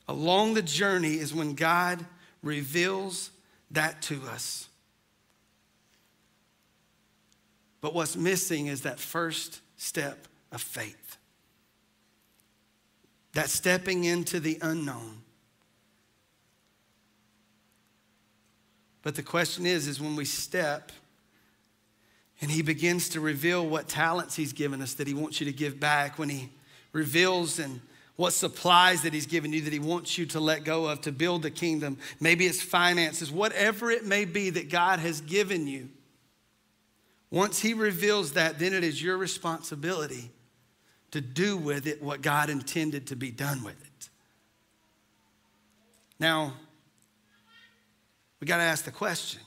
Along 0.08 0.54
the 0.54 0.62
journey 0.62 1.18
is 1.18 1.34
when 1.34 1.54
God 1.54 2.02
reveals 2.42 3.30
that 3.72 4.02
to 4.02 4.20
us. 4.28 4.68
But 7.80 7.94
what's 7.94 8.16
missing 8.16 8.68
is 8.68 8.82
that 8.82 9.00
first 9.00 9.60
step 9.76 10.28
of 10.52 10.62
faith. 10.62 11.16
That 13.32 13.50
stepping 13.50 14.04
into 14.04 14.38
the 14.38 14.58
unknown. 14.62 15.22
But 19.02 19.16
the 19.16 19.22
question 19.22 19.66
is 19.66 19.88
is 19.88 20.00
when 20.00 20.14
we 20.14 20.24
step 20.24 20.92
and 22.40 22.50
he 22.50 22.62
begins 22.62 23.08
to 23.10 23.20
reveal 23.20 23.66
what 23.66 23.88
talents 23.88 24.36
he's 24.36 24.52
given 24.52 24.82
us 24.82 24.94
that 24.94 25.06
he 25.06 25.14
wants 25.14 25.40
you 25.40 25.46
to 25.46 25.52
give 25.52 25.78
back, 25.78 26.18
when 26.18 26.28
he 26.28 26.50
reveals 26.92 27.58
and 27.58 27.80
what 28.16 28.32
supplies 28.32 29.02
that 29.02 29.14
he's 29.14 29.26
given 29.26 29.52
you 29.52 29.62
that 29.62 29.72
he 29.72 29.78
wants 29.78 30.18
you 30.18 30.26
to 30.26 30.40
let 30.40 30.64
go 30.64 30.86
of 30.86 31.00
to 31.02 31.12
build 31.12 31.42
the 31.42 31.50
kingdom. 31.50 31.98
Maybe 32.20 32.46
it's 32.46 32.62
finances, 32.62 33.30
whatever 33.30 33.90
it 33.90 34.04
may 34.04 34.24
be 34.24 34.50
that 34.50 34.70
God 34.70 34.98
has 34.98 35.20
given 35.20 35.66
you. 35.66 35.88
Once 37.30 37.60
he 37.60 37.72
reveals 37.72 38.32
that, 38.32 38.58
then 38.58 38.74
it 38.74 38.84
is 38.84 39.02
your 39.02 39.16
responsibility 39.16 40.30
to 41.12 41.20
do 41.20 41.56
with 41.56 41.86
it 41.86 42.02
what 42.02 42.20
God 42.20 42.50
intended 42.50 43.06
to 43.06 43.16
be 43.16 43.30
done 43.30 43.64
with 43.64 43.80
it. 43.82 44.08
Now, 46.18 46.54
we 48.40 48.46
got 48.46 48.58
to 48.58 48.62
ask 48.62 48.84
the 48.84 48.90
question 48.90 49.40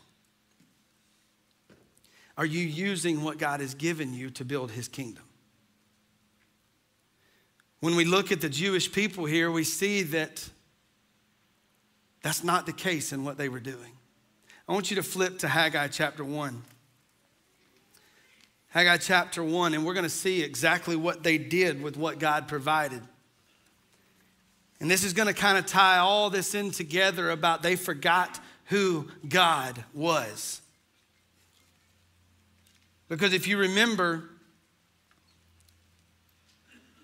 are 2.38 2.45
you 2.45 2.62
using 2.62 3.23
what 3.23 3.38
God 3.38 3.62
has 3.62 3.73
given 3.75 4.13
you 4.13 4.30
to 4.32 4.43
build 4.43 4.71
his 4.71 4.88
kingdom? 4.88 5.23
When 7.86 7.95
we 7.95 8.04
look 8.04 8.32
at 8.32 8.41
the 8.41 8.50
Jewish 8.50 8.91
people 8.91 9.26
here, 9.26 9.52
we 9.52 9.63
see 9.63 10.02
that 10.02 10.50
that's 12.24 12.43
not 12.43 12.65
the 12.65 12.74
case 12.74 13.13
in 13.13 13.24
what 13.24 13.38
they 13.38 13.48
were 13.48 13.60
doing. 13.60 13.91
I 14.67 14.74
want 14.74 14.89
you 14.89 14.95
to 14.95 15.04
flip 15.04 15.38
to 15.38 15.48
Haggai 15.48 15.89
chapter 15.89 16.24
1. 16.24 16.63
Haggai 18.69 18.98
chapter 18.98 19.43
1, 19.43 19.76
and 19.76 19.86
we're 19.86 19.93
going 19.93 20.02
to 20.02 20.10
see 20.10 20.41
exactly 20.41 20.95
what 20.95 21.21
they 21.21 21.38
did 21.38 21.80
with 21.80 21.95
what 21.95 22.17
God 22.17 22.48
provided. 22.48 23.04
And 24.80 24.89
this 24.89 25.04
is 25.04 25.13
going 25.13 25.28
to 25.28 25.39
kind 25.39 25.60
of 25.60 25.67
tie 25.67 26.00
all 26.00 26.32
this 26.32 26.56
in 26.56 26.71
together 26.71 27.30
about 27.30 27.62
they 27.62 27.76
forgot 27.76 28.39
who 28.65 29.10
God 29.30 29.84
was. 29.93 30.60
Because 33.10 33.32
if 33.32 33.48
you 33.48 33.60
remember, 33.60 34.32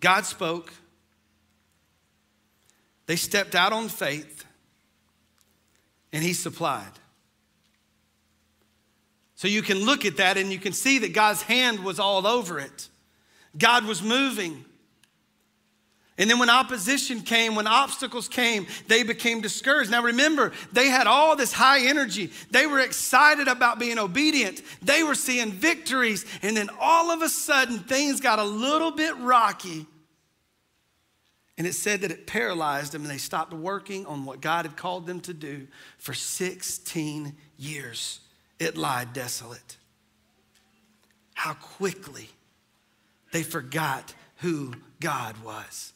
God 0.02 0.26
spoke, 0.26 0.74
they 3.06 3.16
stepped 3.16 3.56
out 3.56 3.72
on 3.72 3.88
faith, 3.88 4.46
and 6.12 6.22
He 6.24 6.34
supplied. 6.34 6.92
So 9.36 9.48
you 9.48 9.62
can 9.64 9.80
look 9.80 10.06
at 10.06 10.18
that 10.18 10.38
and 10.38 10.52
you 10.52 10.60
can 10.60 10.72
see 10.72 11.00
that 11.00 11.14
God's 11.14 11.42
hand 11.42 11.84
was 11.84 12.00
all 12.00 12.28
over 12.28 12.60
it. 12.60 12.90
God 13.58 13.86
was 13.86 14.04
moving. 14.04 14.66
And 16.22 16.30
then 16.30 16.38
when 16.38 16.52
opposition 16.52 17.22
came, 17.22 17.56
when 17.56 17.66
obstacles 17.66 18.28
came, 18.28 18.68
they 18.88 19.02
became 19.02 19.42
discouraged. 19.42 19.90
Now 19.90 20.04
remember, 20.04 20.52
they 20.72 20.86
had 20.86 21.08
all 21.08 21.36
this 21.36 21.52
high 21.52 21.88
energy. 21.88 22.32
They 22.52 22.68
were 22.68 22.80
excited 22.80 23.48
about 23.48 23.80
being 23.80 23.98
obedient. 23.98 24.62
They 24.84 25.02
were 25.02 25.16
seeing 25.16 25.52
victories. 25.52 26.28
And 26.44 26.56
then 26.56 26.70
all 26.80 27.10
of 27.10 27.24
a 27.24 27.28
sudden, 27.28 27.80
things 27.80 28.22
got 28.22 28.38
a 28.38 28.44
little 28.44 28.92
bit 28.92 29.18
rocky. 29.18 29.88
And 31.58 31.66
it 31.66 31.74
said 31.74 32.02
that 32.02 32.12
it 32.12 32.28
paralyzed 32.28 32.92
them 32.92 33.02
and 33.02 33.10
they 33.10 33.18
stopped 33.18 33.52
working 33.52 34.06
on 34.06 34.24
what 34.24 34.42
God 34.42 34.66
had 34.66 34.78
called 34.78 35.08
them 35.08 35.22
to 35.22 35.34
do 35.34 35.68
for 35.98 36.14
16 36.14 37.36
years. 37.58 38.20
It 38.60 38.78
lied 38.78 39.14
desolate. 39.14 39.78
How 41.34 41.54
quickly 41.54 42.30
they 43.32 43.42
forgot 43.42 44.14
who 44.38 44.76
God 45.00 45.44
was 45.44 45.94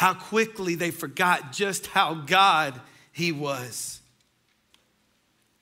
how 0.00 0.14
quickly 0.14 0.76
they 0.76 0.90
forgot 0.90 1.52
just 1.52 1.88
how 1.88 2.14
God 2.14 2.80
He 3.12 3.32
was. 3.32 4.00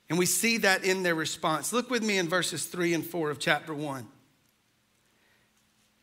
And 0.09 0.17
we 0.17 0.25
see 0.25 0.59
that 0.59 0.85
in 0.85 1.03
their 1.03 1.13
response. 1.13 1.73
Look 1.73 1.89
with 1.89 2.01
me 2.03 2.17
in 2.17 2.29
verses 2.29 2.65
3 2.65 2.93
and 2.93 3.05
4 3.05 3.31
of 3.31 3.39
chapter 3.39 3.73
1. 3.73 4.07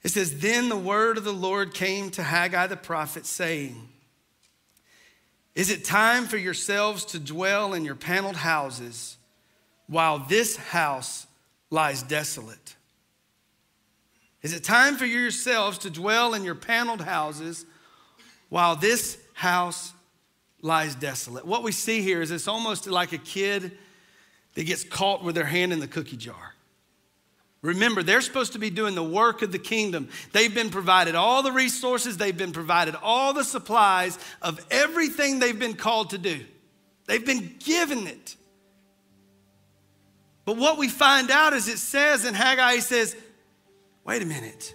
It 0.03 0.11
says, 0.11 0.41
Then 0.41 0.69
the 0.69 0.77
word 0.77 1.17
of 1.17 1.25
the 1.25 1.33
Lord 1.33 1.73
came 1.73 2.11
to 2.11 2.23
Haggai 2.23 2.67
the 2.67 2.77
prophet, 2.77 3.25
saying, 3.25 3.89
Is 5.55 5.71
it 5.71 5.87
time 5.87 6.27
for 6.27 6.37
yourselves 6.37 7.07
to 7.07 7.19
dwell 7.19 7.73
in 7.73 7.87
your 7.87 7.95
paneled 7.95 8.37
houses 8.37 9.17
while 9.87 10.19
this 10.19 10.59
house 10.59 11.27
lies 11.71 12.03
desolate? 12.03 12.77
Is 14.43 14.53
it 14.53 14.63
time 14.63 14.99
for 14.99 15.07
yourselves 15.07 15.79
to 15.79 15.91
dwell 15.91 16.35
in 16.35 16.45
your 16.45 16.55
paneled 16.55 17.01
houses 17.01 17.65
while 18.49 18.77
this 18.77 19.19
house 19.35 19.93
lies 20.63 20.95
desolate. 20.95 21.45
What 21.45 21.63
we 21.63 21.73
see 21.73 22.03
here 22.03 22.23
is 22.23 22.31
it's 22.31 22.49
almost 22.49 22.87
like 22.87 23.13
a 23.13 23.19
kid 23.19 23.77
that 24.55 24.65
gets 24.65 24.85
caught 24.85 25.23
with 25.23 25.35
their 25.35 25.45
hand 25.45 25.73
in 25.73 25.81
the 25.81 25.87
cookie 25.87 26.17
jar. 26.17 26.55
Remember, 27.63 28.03
they're 28.03 28.21
supposed 28.21 28.53
to 28.53 28.59
be 28.59 28.71
doing 28.71 28.95
the 28.95 29.03
work 29.03 29.43
of 29.43 29.51
the 29.51 29.59
kingdom. 29.59 30.09
They've 30.33 30.55
been 30.55 30.71
provided 30.71 31.15
all 31.15 31.43
the 31.43 31.53
resources, 31.53 32.17
they've 32.17 32.37
been 32.37 32.53
provided 32.53 32.95
all 33.03 33.33
the 33.33 33.45
supplies 33.45 34.19
of 34.41 34.65
everything 34.71 35.39
they've 35.39 35.59
been 35.59 35.75
called 35.75 36.11
to 36.11 36.19
do. 36.19 36.45
They've 37.07 37.25
been 37.25 37.57
given 37.59 38.07
it. 38.07 38.37
But 40.45 40.57
what 40.57 40.79
we 40.79 40.89
find 40.89 41.31
out 41.31 41.55
is 41.55 41.67
it 41.67 41.79
says 41.79 42.25
in 42.25 42.35
Haggai, 42.35 42.75
he 42.75 42.81
says, 42.81 43.17
wait 44.05 44.23
a 44.23 44.27
minute, 44.27 44.75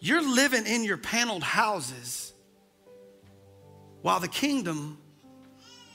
you're 0.00 0.22
living 0.22 0.66
in 0.66 0.84
your 0.84 0.96
paneled 0.96 1.44
houses 1.44 2.27
while 4.02 4.20
the 4.20 4.28
kingdom 4.28 4.98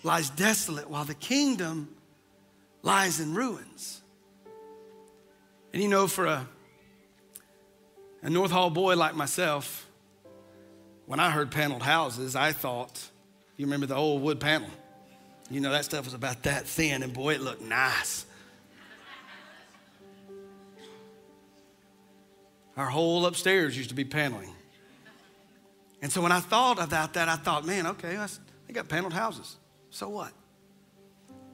lies 0.03 0.29
desolate, 0.29 0.89
while 0.89 1.05
the 1.05 1.15
kingdom 1.15 1.95
lies 2.81 3.19
in 3.19 3.33
ruins. 3.33 4.01
And 5.73 5.81
you 5.81 5.89
know, 5.89 6.07
for 6.07 6.25
a, 6.25 6.47
a 8.21 8.29
North 8.29 8.51
Hall 8.51 8.69
boy 8.69 8.95
like 8.95 9.15
myself, 9.15 9.89
when 11.05 11.19
I 11.19 11.29
heard 11.29 11.51
paneled 11.51 11.83
houses, 11.83 12.35
I 12.35 12.51
thought, 12.51 13.09
you 13.57 13.65
remember 13.65 13.85
the 13.85 13.95
old 13.95 14.21
wood 14.21 14.39
panel? 14.39 14.69
You 15.49 15.59
know, 15.59 15.71
that 15.71 15.85
stuff 15.85 16.05
was 16.05 16.13
about 16.13 16.43
that 16.43 16.65
thin, 16.65 17.03
and 17.03 17.13
boy, 17.13 17.35
it 17.35 17.41
looked 17.41 17.61
nice. 17.61 18.25
Our 22.75 22.87
whole 22.87 23.25
upstairs 23.25 23.77
used 23.77 23.89
to 23.89 23.95
be 23.95 24.05
paneling. 24.05 24.53
And 26.03 26.11
so 26.11 26.21
when 26.21 26.33
I 26.33 26.41
thought 26.41 26.83
about 26.83 27.13
that, 27.13 27.29
I 27.29 27.37
thought, 27.37 27.65
man, 27.65 27.87
okay, 27.87 28.19
they 28.67 28.73
got 28.73 28.89
paneled 28.89 29.13
houses. 29.13 29.55
So 29.89 30.09
what? 30.09 30.33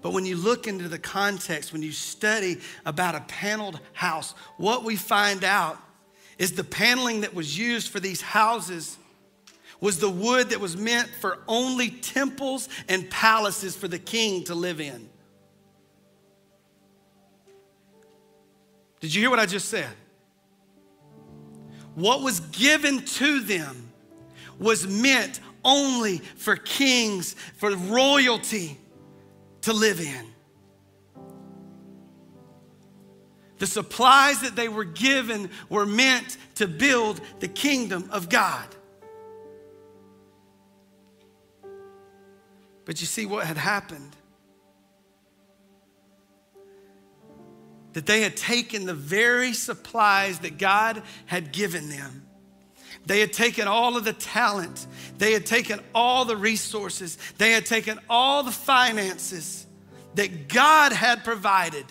But 0.01 0.11
when 0.11 0.25
you 0.25 0.35
look 0.37 0.65
into 0.65 0.89
the 0.89 0.97
context, 0.97 1.71
when 1.71 1.83
you 1.83 1.91
study 1.91 2.57
about 2.83 3.13
a 3.13 3.19
paneled 3.21 3.79
house, 3.93 4.33
what 4.57 4.83
we 4.83 4.95
find 4.95 5.43
out 5.43 5.77
is 6.39 6.53
the 6.53 6.63
paneling 6.63 7.21
that 7.21 7.35
was 7.35 7.59
used 7.59 7.89
for 7.89 7.99
these 7.99 8.21
houses 8.21 8.97
was 9.81 9.99
the 9.99 10.09
wood 10.09 10.49
that 10.49 10.59
was 10.59 10.75
meant 10.75 11.09
for 11.21 11.37
only 11.47 11.91
temples 11.91 12.69
and 12.87 13.07
palaces 13.11 13.75
for 13.75 13.87
the 13.87 13.99
king 13.99 14.43
to 14.45 14.55
live 14.55 14.81
in. 14.81 15.09
Did 18.99 19.13
you 19.13 19.21
hear 19.21 19.29
what 19.29 19.39
I 19.39 19.45
just 19.45 19.69
said? 19.69 19.89
What 21.93 22.23
was 22.23 22.39
given 22.39 23.05
to 23.05 23.41
them 23.41 23.88
was 24.59 24.87
meant 24.87 25.39
only 25.63 26.17
for 26.17 26.55
kings, 26.55 27.35
for 27.57 27.75
royalty 27.75 28.77
to 29.61 29.73
live 29.73 29.99
in. 29.99 30.25
The 33.57 33.67
supplies 33.67 34.41
that 34.41 34.55
they 34.55 34.69
were 34.69 34.85
given 34.85 35.49
were 35.69 35.85
meant 35.85 36.37
to 36.55 36.67
build 36.67 37.19
the 37.39 37.47
kingdom 37.47 38.09
of 38.11 38.29
God. 38.29 38.67
But 42.85 43.01
you 43.01 43.05
see 43.05 43.25
what 43.25 43.45
had 43.45 43.57
happened? 43.57 44.15
That 47.93 48.05
they 48.05 48.21
had 48.21 48.37
taken 48.37 48.85
the 48.85 48.93
very 48.93 49.53
supplies 49.53 50.39
that 50.39 50.57
God 50.57 51.03
had 51.25 51.51
given 51.51 51.89
them. 51.89 52.28
They 53.09 53.21
had 53.21 53.33
taken 53.33 53.67
all 53.67 53.97
of 53.97 54.05
the 54.05 54.13
talent, 54.13 54.85
they 55.17 55.33
had 55.33 55.43
taken 55.43 55.79
all 55.95 56.25
the 56.25 56.37
resources, 56.37 57.17
they 57.39 57.53
had 57.53 57.65
taken 57.65 57.99
all 58.07 58.43
the 58.43 58.51
finances 58.51 59.65
that 60.13 60.47
God 60.47 60.91
had 60.91 61.23
provided. 61.23 61.85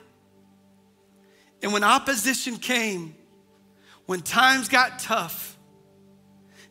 And 1.61 1.73
when 1.73 1.83
opposition 1.83 2.57
came, 2.57 3.17
when 4.07 4.21
times 4.23 4.69
got 4.69 5.01
tough, 5.01 5.59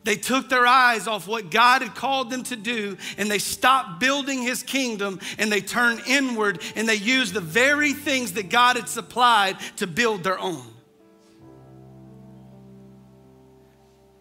they 0.04 0.16
took 0.16 0.48
their 0.48 0.66
eyes 0.66 1.06
off 1.06 1.28
what 1.28 1.50
God 1.50 1.82
had 1.82 1.94
called 1.94 2.30
them 2.30 2.42
to 2.44 2.56
do 2.56 2.96
and 3.18 3.30
they 3.30 3.38
stopped 3.38 4.00
building 4.00 4.40
his 4.40 4.62
kingdom 4.62 5.20
and 5.36 5.52
they 5.52 5.60
turned 5.60 6.00
inward 6.06 6.62
and 6.74 6.88
they 6.88 6.94
used 6.94 7.34
the 7.34 7.42
very 7.42 7.92
things 7.92 8.32
that 8.32 8.48
God 8.48 8.76
had 8.76 8.88
supplied 8.88 9.58
to 9.76 9.86
build 9.86 10.24
their 10.24 10.38
own. 10.38 10.64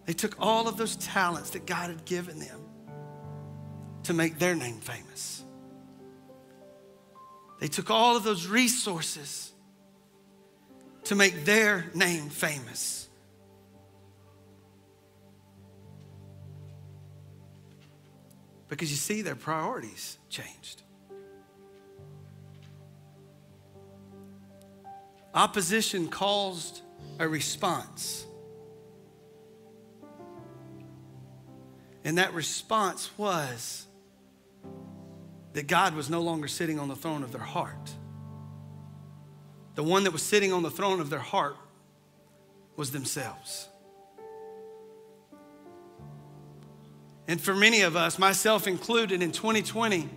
They 0.08 0.14
took 0.14 0.36
all 0.40 0.70
of 0.70 0.78
those 0.78 0.96
talents 0.96 1.52
that 1.52 1.68
God 1.68 1.90
had 1.90 2.06
given 2.06 2.40
them 2.40 2.62
to 4.04 4.14
make 4.14 4.40
their 4.40 4.56
name 4.56 4.80
famous. 4.80 5.44
They 7.60 7.68
took 7.68 7.92
all 7.92 8.16
of 8.16 8.24
those 8.24 8.48
resources 8.48 9.52
to 11.06 11.16
make 11.16 11.44
their 11.44 11.88
name 11.94 12.30
famous. 12.30 13.10
Because 18.70 18.90
you 18.90 18.98
see, 18.98 19.22
their 19.22 19.36
priorities 19.36 20.18
changed. 20.30 20.84
Opposition 25.34 26.08
caused 26.08 26.82
a 27.20 27.28
response. 27.28 28.27
And 32.08 32.20
that 32.20 32.34
response 32.34 33.10
was 33.18 33.86
that 35.52 35.68
God 35.68 35.94
was 35.94 36.10
no 36.10 36.22
longer 36.22 36.48
sitting 36.48 36.80
on 36.80 36.88
the 36.88 36.96
throne 36.96 37.22
of 37.22 37.34
their 37.34 37.42
heart. 37.42 37.92
The 39.76 39.84
one 39.84 40.06
that 40.06 40.14
was 40.14 40.24
sitting 40.24 40.54
on 40.54 40.64
the 40.64 40.72
throne 40.72 41.02
of 41.02 41.10
their 41.10 41.20
heart 41.20 41.58
was 42.78 42.92
themselves. 42.92 43.68
And 47.28 47.42
for 47.42 47.54
many 47.54 47.82
of 47.82 47.98
us, 47.98 48.18
myself 48.18 48.68
included, 48.68 49.22
in 49.22 49.34
2020, 49.34 50.08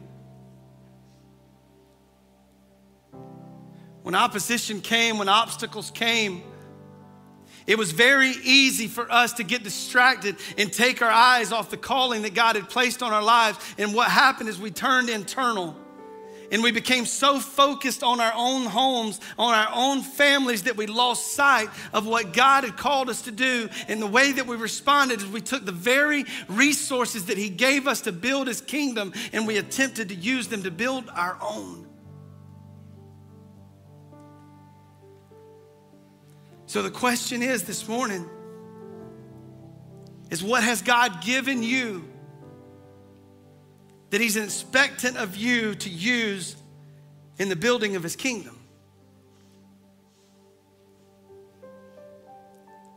when 4.05 4.15
opposition 4.15 4.81
came, 4.81 5.19
when 5.19 5.29
obstacles 5.29 5.91
came, 5.91 6.45
it 7.71 7.79
was 7.79 7.93
very 7.93 8.31
easy 8.43 8.89
for 8.89 9.09
us 9.13 9.35
to 9.35 9.45
get 9.45 9.63
distracted 9.63 10.35
and 10.59 10.73
take 10.73 11.03
our 11.03 11.11
eyes 11.11 11.53
off 11.53 11.71
the 11.71 11.77
calling 11.77 12.23
that 12.23 12.35
God 12.35 12.57
had 12.57 12.69
placed 12.69 13.01
on 13.01 13.13
our 13.13 13.23
lives. 13.23 13.61
And 13.79 13.95
what 13.95 14.11
happened 14.11 14.49
is 14.49 14.59
we 14.59 14.73
turned 14.73 15.09
internal 15.09 15.77
and 16.51 16.65
we 16.65 16.73
became 16.73 17.07
so 17.07 17.39
focused 17.39 18.03
on 18.03 18.19
our 18.19 18.33
own 18.35 18.67
homes, 18.67 19.21
on 19.39 19.55
our 19.55 19.69
own 19.73 20.03
families, 20.03 20.65
that 20.65 20.77
we 20.77 20.87
lost 20.87 21.31
sight 21.31 21.69
of 21.93 22.09
what 22.09 22.33
God 22.33 22.65
had 22.65 22.77
called 22.77 23.09
us 23.09 23.23
to 23.23 23.31
do. 23.31 23.69
And 23.87 24.03
the 24.03 24.07
way 24.09 24.33
that 24.33 24.49
we 24.49 24.57
responded 24.57 25.21
is 25.21 25.29
we 25.29 25.41
took 25.41 25.65
the 25.65 25.71
very 25.71 26.25
resources 26.49 27.27
that 27.27 27.39
He 27.39 27.51
gave 27.51 27.87
us 27.87 28.01
to 28.01 28.11
build 28.11 28.49
His 28.49 28.61
kingdom 28.61 29.13
and 29.33 29.47
we 29.47 29.59
attempted 29.59 30.09
to 30.09 30.17
use 30.17 30.49
them 30.49 30.65
to 30.65 30.73
build 30.73 31.09
our 31.15 31.39
own. 31.41 31.87
So 36.71 36.83
the 36.83 36.91
question 36.93 37.43
is 37.43 37.65
this 37.65 37.89
morning 37.89 38.31
is 40.31 40.41
what 40.41 40.63
has 40.63 40.83
God 40.83 41.21
given 41.21 41.65
you 41.65 42.09
that 44.11 44.21
he's 44.21 44.37
expectant 44.37 45.17
of 45.17 45.35
you 45.35 45.75
to 45.75 45.91
use 45.91 46.55
in 47.39 47.49
the 47.49 47.57
building 47.57 47.97
of 47.97 48.05
his 48.05 48.15
kingdom. 48.15 48.57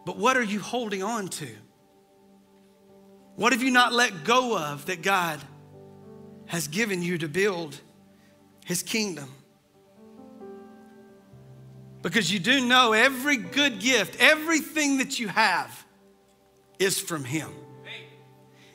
But 0.05 0.17
what 0.17 0.37
are 0.37 0.43
you 0.43 0.59
holding 0.59 1.01
on 1.01 1.29
to? 1.29 1.49
What 3.37 3.53
have 3.53 3.63
you 3.63 3.71
not 3.71 3.91
let 3.91 4.23
go 4.23 4.55
of 4.55 4.85
that 4.85 5.01
God 5.01 5.39
has 6.45 6.67
given 6.67 7.01
you 7.01 7.17
to 7.17 7.27
build 7.27 7.81
his 8.65 8.83
kingdom? 8.83 9.31
Because 12.03 12.31
you 12.31 12.37
do 12.37 12.63
know 12.63 12.93
every 12.93 13.37
good 13.37 13.79
gift, 13.79 14.17
everything 14.19 14.99
that 14.99 15.19
you 15.19 15.27
have 15.27 15.83
is 16.77 16.99
from 16.99 17.23
him. 17.23 17.49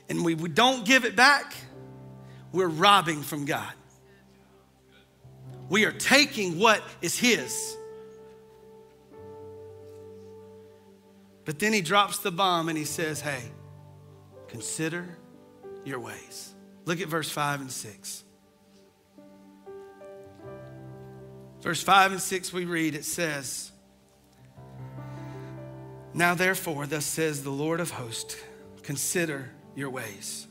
And 0.08 0.24
we, 0.24 0.34
we 0.34 0.48
don't 0.48 0.84
give 0.84 1.04
it 1.04 1.14
back 1.14 1.54
we're 2.52 2.68
robbing 2.68 3.22
from 3.22 3.44
God. 3.44 3.72
We 5.68 5.84
are 5.84 5.92
taking 5.92 6.58
what 6.58 6.82
is 7.02 7.18
His. 7.18 7.76
But 11.44 11.58
then 11.58 11.72
he 11.72 11.80
drops 11.80 12.18
the 12.18 12.30
bomb 12.30 12.68
and 12.68 12.76
he 12.76 12.84
says, 12.84 13.20
Hey, 13.20 13.42
consider 14.48 15.18
your 15.84 16.00
ways. 16.00 16.54
Look 16.84 17.00
at 17.00 17.08
verse 17.08 17.30
5 17.30 17.62
and 17.62 17.72
6. 17.72 18.24
Verse 21.68 21.82
5 21.82 22.12
and 22.12 22.20
6, 22.22 22.50
we 22.54 22.64
read, 22.64 22.94
it 22.94 23.04
says, 23.04 23.72
Now 26.14 26.34
therefore, 26.34 26.86
thus 26.86 27.04
says 27.04 27.42
the 27.42 27.50
Lord 27.50 27.80
of 27.80 27.90
hosts, 27.90 28.36
consider 28.82 29.50
your 29.76 29.90
ways. 29.90 30.46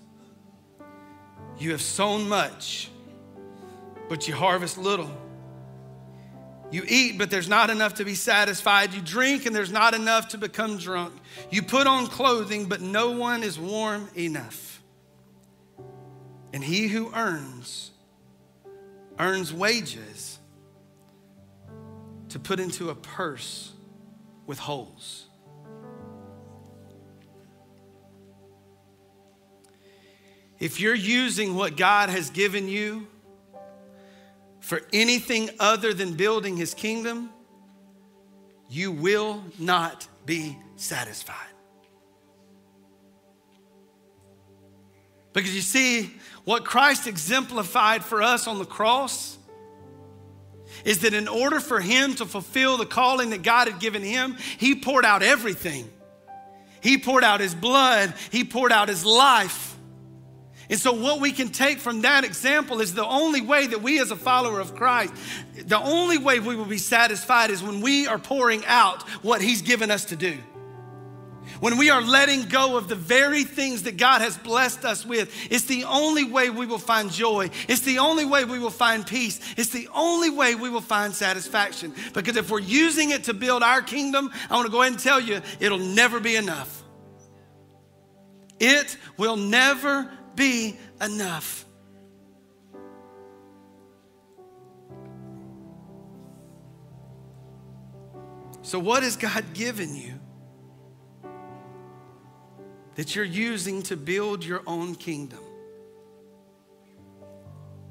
You 1.58 1.72
have 1.72 1.82
sown 1.82 2.30
much, 2.30 2.92
but 4.08 4.28
you 4.28 4.36
harvest 4.36 4.78
little. 4.78 5.10
You 6.70 6.84
eat, 6.88 7.18
but 7.18 7.32
there's 7.32 7.50
not 7.50 7.72
enough 7.72 7.96
to 7.96 8.06
be 8.06 8.14
satisfied. 8.14 8.94
You 8.94 9.02
drink, 9.02 9.48
and 9.48 9.56
there's 9.56 9.72
not 9.72 9.96
enough 9.96 10.28
to 10.28 10.38
become 10.38 10.78
drunk. 10.78 11.16
You 11.50 11.64
put 11.64 11.88
on 11.88 12.06
clothing, 12.06 12.66
but 12.66 12.82
no 12.82 13.10
one 13.10 13.42
is 13.42 13.58
warm 13.58 14.08
enough. 14.16 14.84
And 16.54 16.64
he 16.64 16.90
who 16.90 17.12
earns, 17.12 17.90
earns 19.18 19.52
wages 19.52 20.37
to 22.38 22.44
put 22.44 22.60
into 22.60 22.92
a 22.92 22.96
purse 22.96 23.72
with 24.46 24.60
holes. 24.60 25.26
If 30.60 30.80
you're 30.80 30.94
using 30.94 31.56
what 31.56 31.76
God 31.78 32.10
has 32.10 32.30
given 32.30 32.68
you 32.68 33.08
for 34.60 34.84
anything 34.94 35.50
other 35.60 35.96
than 35.96 36.14
building 36.14 36.58
his 36.58 36.76
kingdom, 36.76 37.32
you 38.70 38.92
will 38.92 39.44
not 39.58 40.08
be 40.28 40.60
satisfied. 40.76 41.36
Because 45.34 45.56
you 45.56 45.62
see, 45.62 46.14
what 46.46 46.66
Christ 46.66 47.08
exemplified 47.08 48.04
for 48.04 48.22
us 48.22 48.48
on 48.48 48.60
the 48.60 48.66
cross 48.66 49.40
is 50.88 51.00
that 51.00 51.14
in 51.14 51.28
order 51.28 51.60
for 51.60 51.82
him 51.82 52.16
to 52.16 52.26
fulfill 52.26 52.78
the 52.78 52.86
calling 52.86 53.32
that 53.32 53.44
God 53.44 53.68
had 53.68 53.78
given 53.82 54.02
him, 54.02 54.38
he 54.58 54.74
poured 54.74 55.04
out 55.04 55.22
everything. 55.22 55.90
He 56.80 56.98
poured 56.98 57.26
out 57.26 57.42
his 57.42 57.54
blood, 57.54 58.14
he 58.32 58.46
poured 58.46 58.72
out 58.72 58.88
his 58.88 59.04
life. 59.04 59.76
And 60.70 60.80
so, 60.80 60.94
what 60.94 61.20
we 61.20 61.32
can 61.32 61.50
take 61.50 61.80
from 61.80 62.02
that 62.02 62.24
example 62.24 62.80
is 62.80 62.94
the 62.94 63.06
only 63.06 63.42
way 63.42 63.68
that 63.68 63.82
we, 63.82 64.00
as 64.00 64.12
a 64.12 64.16
follower 64.16 64.62
of 64.62 64.76
Christ, 64.76 65.14
the 65.66 65.80
only 65.80 66.18
way 66.18 66.40
we 66.40 66.56
will 66.56 66.66
be 66.66 66.78
satisfied 66.78 67.52
is 67.52 67.62
when 67.62 67.82
we 67.82 68.08
are 68.08 68.20
pouring 68.20 68.66
out 68.66 69.04
what 69.24 69.42
He's 69.42 69.62
given 69.62 69.92
us 69.92 70.06
to 70.06 70.16
do. 70.16 70.38
When 71.60 71.78
we 71.78 71.90
are 71.90 72.02
letting 72.02 72.44
go 72.44 72.78
of 72.78 72.88
the 72.88 72.96
very 72.96 73.44
things 73.44 73.84
that 73.84 73.98
God 73.98 74.22
has 74.22 74.38
blessed 74.38 74.86
us 74.86 75.06
with, 75.06 75.34
it's 75.50 75.66
the 75.66 75.86
only 75.86 76.24
way 76.24 76.50
we 76.50 76.66
will 76.66 76.78
find 76.78 77.12
joy. 77.12 77.50
It's 77.68 77.82
the 77.82 78.00
only 78.00 78.26
way 78.26 78.46
we 78.46 78.60
will 78.60 78.70
find 78.70 79.06
peace. 79.06 79.40
It's 79.58 79.70
the 79.70 79.90
only 79.94 80.30
way 80.30 80.56
we 80.56 80.70
will 80.70 80.82
find 80.82 81.14
satisfaction. 81.14 81.94
Because 82.14 82.36
if 82.38 82.52
we're 82.52 82.60
using 82.60 83.12
it 83.12 83.26
to 83.26 83.34
build 83.34 83.64
our 83.64 83.82
kingdom, 83.82 84.32
I 84.50 84.56
want 84.56 84.68
to 84.68 84.72
go 84.72 84.82
ahead 84.82 84.94
and 84.94 85.02
tell 85.02 85.20
you, 85.20 85.42
it'll 85.60 85.80
never 85.80 86.20
be 86.20 86.36
enough. 86.36 86.84
It 88.60 88.98
will 89.18 89.38
never 89.38 90.12
be 90.36 90.78
enough. 91.02 91.66
So, 98.62 98.80
what 98.80 99.04
has 99.04 99.16
God 99.16 99.54
given 99.54 99.96
you 99.96 100.20
that 102.98 103.16
you're 103.16 103.26
using 103.26 103.82
to 103.84 103.96
build 103.96 104.44
your 104.44 104.62
own 104.68 104.94
kingdom? 104.94 105.40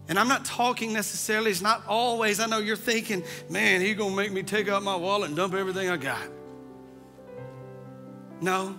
And 0.09 0.19
I'm 0.19 0.29
not 0.29 0.45
talking 0.45 0.93
necessarily, 0.93 1.51
it's 1.51 1.63
not 1.63 1.85
always, 1.89 2.39
I 2.39 2.47
know 2.47 2.59
you're 2.59 2.77
thinking, 2.77 3.25
man, 3.51 3.81
he's 3.81 3.97
gonna 3.97 4.15
make 4.15 4.31
me 4.31 4.43
take 4.43 4.69
out 4.69 4.83
my 4.83 4.95
wallet 4.95 5.29
and 5.29 5.37
dump 5.37 5.55
everything 5.55 5.89
I 5.89 5.97
got. 5.97 6.29
No. 8.41 8.79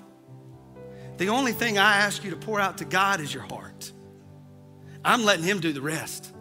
The 1.18 1.30
only 1.30 1.52
thing 1.52 1.78
I 1.78 1.98
ask 1.98 2.24
you 2.24 2.30
to 2.32 2.38
pour 2.38 2.60
out 2.60 2.78
to 2.78 2.86
God 2.86 3.20
is 3.20 3.34
your 3.34 3.44
heart. 3.44 3.92
I'm 5.04 5.24
letting 5.24 5.44
Him 5.44 5.60
do 5.60 5.74
the 5.74 5.82
rest. 5.82 6.34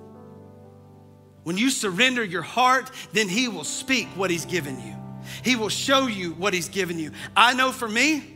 When 1.45 1.57
you 1.57 1.71
surrender 1.71 2.23
your 2.23 2.43
heart, 2.43 2.91
then 3.13 3.29
He 3.29 3.49
will 3.49 3.65
speak 3.65 4.09
what 4.17 4.31
He's 4.31 4.45
given 4.45 4.79
you. 4.81 4.95
He 5.43 5.57
will 5.57 5.69
show 5.69 6.07
you 6.07 6.33
what 6.33 6.53
He's 6.53 6.69
given 6.69 6.99
you. 6.99 7.13
I 7.37 7.55
know 7.55 7.73
for 7.73 7.89
me, 7.89 8.36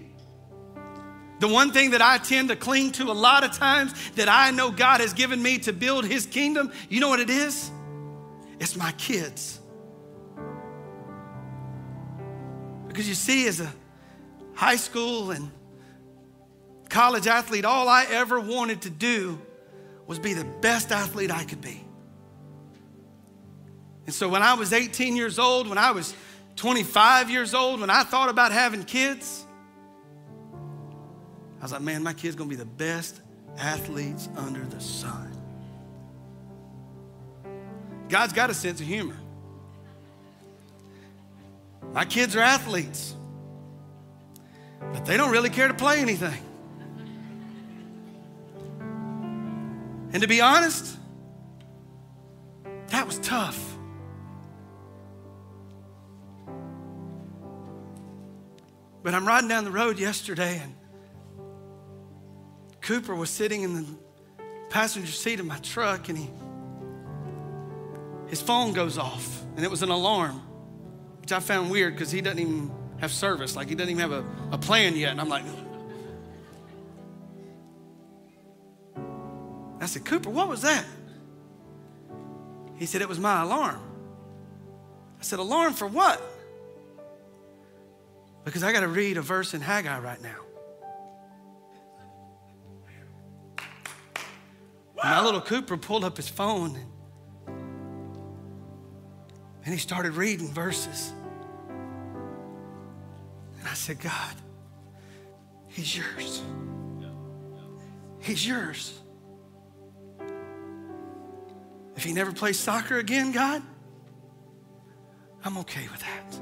the 1.41 1.49
one 1.49 1.73
thing 1.73 1.91
that 1.91 2.03
I 2.03 2.19
tend 2.19 2.51
to 2.51 2.57
cling 2.57 2.93
to 2.93 3.11
a 3.11 3.13
lot 3.13 3.45
of 3.45 3.53
times 3.53 3.95
that 4.13 4.29
I 4.29 4.51
know 4.51 4.71
God 4.71 5.01
has 5.01 5.15
given 5.15 5.43
me 5.43 5.59
to 5.61 5.73
build 5.73 6.05
His 6.05 6.27
kingdom, 6.27 6.71
you 6.89 7.01
know 7.01 7.09
what 7.09 7.19
it 7.19 7.31
is? 7.31 7.71
It's 8.61 8.77
my 8.77 8.93
kids. 8.93 9.59
Because 12.87 13.09
you 13.09 13.15
see, 13.15 13.47
as 13.49 13.61
a 13.61 13.73
high 14.55 14.77
school 14.77 15.31
and 15.31 15.51
college 16.91 17.27
athlete, 17.27 17.65
all 17.65 17.89
I 17.89 18.05
ever 18.11 18.39
wanted 18.39 18.83
to 18.83 18.91
do 18.91 19.41
was 20.07 20.19
be 20.19 20.35
the 20.35 20.45
best 20.45 20.93
athlete 20.93 21.31
I 21.31 21.45
could 21.45 21.63
be. 21.63 21.83
And 24.05 24.15
so 24.15 24.29
when 24.29 24.43
I 24.43 24.55
was 24.55 24.75
18 24.75 25.17
years 25.17 25.39
old, 25.39 25.69
when 25.69 25.79
I 25.79 25.93
was 25.93 26.15
25 26.57 27.31
years 27.31 27.55
old, 27.55 27.81
when 27.81 27.89
I 27.89 28.03
thought 28.03 28.29
about 28.29 28.53
having 28.53 28.85
kids, 28.85 29.47
I 31.61 31.63
was 31.63 31.73
like, 31.73 31.83
man, 31.83 32.03
my 32.03 32.15
kid's 32.15 32.37
gonna 32.37 32.49
be 32.49 32.57
the 32.57 32.65
best 32.65 33.21
athletes 33.59 34.29
under 34.37 34.65
the 34.65 34.81
sun. 34.81 35.37
God's 38.09 38.33
got 38.33 38.49
a 38.49 38.55
sense 38.55 38.81
of 38.81 38.87
humor. 38.87 39.17
My 41.93 42.05
kids 42.05 42.35
are 42.35 42.41
athletes, 42.41 43.15
but 44.93 45.05
they 45.05 45.17
don't 45.17 45.31
really 45.31 45.51
care 45.51 45.69
to 45.69 45.75
play 45.75 46.01
anything. 46.01 46.47
And 50.13 50.23
to 50.23 50.29
be 50.29 50.41
honest, 50.41 50.97
that 52.89 53.07
was 53.07 53.19
tough. 53.19 53.77
But 59.03 59.15
I'm 59.15 59.27
riding 59.27 59.49
down 59.49 59.65
the 59.65 59.71
road 59.71 59.99
yesterday 59.99 60.61
and 60.63 60.75
Cooper 62.91 63.15
was 63.15 63.31
sitting 63.31 63.63
in 63.63 63.73
the 63.73 63.87
passenger 64.69 65.13
seat 65.13 65.39
of 65.39 65.47
my 65.47 65.59
truck 65.59 66.09
and 66.09 66.19
he 66.19 66.29
his 68.27 68.43
phone 68.43 68.73
goes 68.73 68.99
off 68.99 69.45
and 69.55 69.65
it 69.65 69.71
was 69.71 69.85
an 69.85 69.91
alarm, 69.91 70.43
which 71.21 71.31
I 71.31 71.39
found 71.39 71.71
weird 71.71 71.95
because 71.95 72.11
he 72.11 72.21
doesn't 72.21 72.41
even 72.41 72.69
have 72.99 73.13
service. 73.13 73.55
Like 73.55 73.69
he 73.69 73.77
doesn't 73.77 73.93
even 73.93 74.11
have 74.11 74.11
a, 74.11 74.25
a 74.51 74.59
plan 74.59 74.97
yet. 74.97 75.13
And 75.13 75.21
I'm 75.21 75.29
like, 75.29 75.45
I 79.81 79.87
said, 79.87 80.05
Cooper, 80.05 80.31
what 80.31 80.49
was 80.49 80.63
that? 80.63 80.85
He 82.75 82.87
said, 82.87 83.03
It 83.03 83.09
was 83.09 83.21
my 83.21 83.43
alarm. 83.43 83.81
I 85.21 85.23
said, 85.23 85.39
Alarm 85.39 85.75
for 85.75 85.87
what? 85.87 86.21
Because 88.45 88.65
I 88.65 88.73
got 88.73 88.81
to 88.81 88.89
read 88.89 89.17
a 89.17 89.23
verse 89.23 89.55
in 89.55 89.61
Haggai 89.61 90.01
right 90.01 90.21
now. 90.21 90.50
My 95.03 95.23
little 95.23 95.41
Cooper 95.41 95.77
pulled 95.77 96.05
up 96.05 96.17
his 96.17 96.29
phone 96.29 96.79
and 99.65 99.75
he 99.75 99.79
started 99.79 100.13
reading 100.13 100.53
verses. 100.53 101.13
And 103.59 103.69
I 103.69 103.75
said, 103.75 104.01
God, 104.01 104.37
He's 105.71 105.97
yours. 105.97 106.43
He's 108.19 108.47
yours. 108.47 108.99
If 111.97 112.05
he 112.05 112.13
never 112.13 112.33
plays 112.33 112.59
soccer 112.59 112.99
again, 112.99 113.31
God, 113.33 113.63
I'm 115.45 115.57
okay 115.59 115.87
with 115.91 116.01
that. 116.01 116.41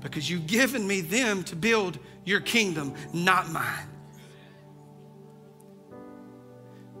Because 0.00 0.28
you've 0.30 0.46
given 0.46 0.86
me 0.86 1.00
them 1.00 1.44
to 1.44 1.56
build 1.56 1.98
your 2.24 2.40
kingdom, 2.40 2.94
not 3.12 3.50
mine. 3.50 3.88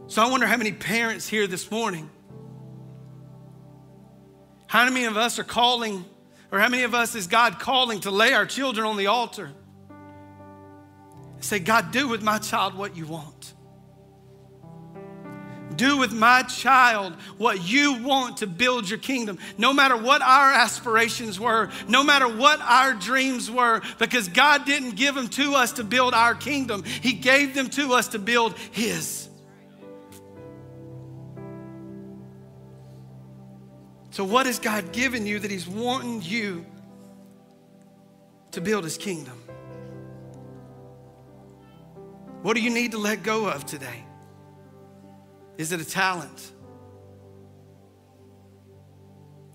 So 0.08 0.22
I 0.22 0.30
wonder 0.30 0.46
how 0.46 0.56
many 0.56 0.72
parents 0.72 1.28
here 1.28 1.46
this 1.46 1.70
morning, 1.70 2.08
how 4.66 4.88
many 4.88 5.04
of 5.04 5.18
us 5.18 5.38
are 5.38 5.44
calling, 5.44 6.02
or 6.50 6.58
how 6.58 6.70
many 6.70 6.84
of 6.84 6.94
us 6.94 7.14
is 7.14 7.26
God 7.26 7.58
calling 7.58 8.00
to 8.00 8.10
lay 8.10 8.32
our 8.32 8.46
children 8.46 8.86
on 8.86 8.96
the 8.96 9.08
altar? 9.08 9.50
Say, 11.40 11.58
God, 11.58 11.92
do 11.92 12.08
with 12.08 12.22
my 12.22 12.38
child 12.38 12.74
what 12.74 12.96
you 12.96 13.06
want. 13.06 13.52
Do 15.76 15.98
with 15.98 16.14
my 16.14 16.42
child 16.44 17.12
what 17.36 17.68
you 17.68 18.02
want 18.02 18.38
to 18.38 18.46
build 18.46 18.88
your 18.88 18.98
kingdom, 18.98 19.38
no 19.58 19.74
matter 19.74 19.96
what 19.96 20.22
our 20.22 20.54
aspirations 20.54 21.38
were, 21.38 21.68
no 21.86 22.02
matter 22.02 22.26
what 22.26 22.60
our 22.62 22.94
dreams 22.94 23.50
were, 23.50 23.82
because 23.98 24.28
God 24.28 24.64
didn't 24.64 24.96
give 24.96 25.14
them 25.14 25.28
to 25.28 25.52
us 25.54 25.72
to 25.72 25.84
build 25.84 26.14
our 26.14 26.34
kingdom, 26.34 26.82
He 26.82 27.12
gave 27.12 27.54
them 27.54 27.68
to 27.70 27.92
us 27.92 28.08
to 28.08 28.18
build 28.18 28.56
His. 28.72 29.27
So, 34.18 34.24
what 34.24 34.46
has 34.46 34.58
God 34.58 34.90
given 34.90 35.26
you 35.26 35.38
that 35.38 35.48
He's 35.48 35.68
wanting 35.68 36.20
you 36.22 36.66
to 38.50 38.60
build 38.60 38.82
His 38.82 38.98
kingdom? 38.98 39.40
What 42.42 42.56
do 42.56 42.60
you 42.60 42.70
need 42.70 42.90
to 42.90 42.98
let 42.98 43.22
go 43.22 43.48
of 43.48 43.64
today? 43.64 44.04
Is 45.56 45.70
it 45.70 45.80
a 45.80 45.84
talent? 45.84 46.50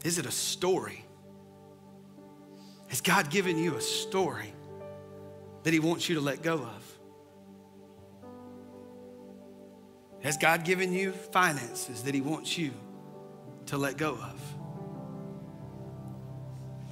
Is 0.06 0.17
it 0.17 0.26
a 0.26 0.32
story? 0.32 1.04
Has 2.88 3.02
God 3.02 3.30
given 3.30 3.58
you 3.58 3.76
a 3.76 3.82
story 3.82 4.54
that 5.63 5.73
He 5.73 5.82
wants 5.82 6.08
you 6.08 6.15
to 6.15 6.21
let 6.21 6.41
go 6.41 6.54
of? 6.54 6.99
Has 10.21 10.38
God 10.38 10.63
given 10.63 10.93
you 10.93 11.12
finances 11.12 12.04
that 12.04 12.15
He 12.15 12.21
wants 12.21 12.58
you 12.58 12.71
to 13.67 13.78
let 13.78 13.97
go 13.97 14.12
of. 14.12 14.53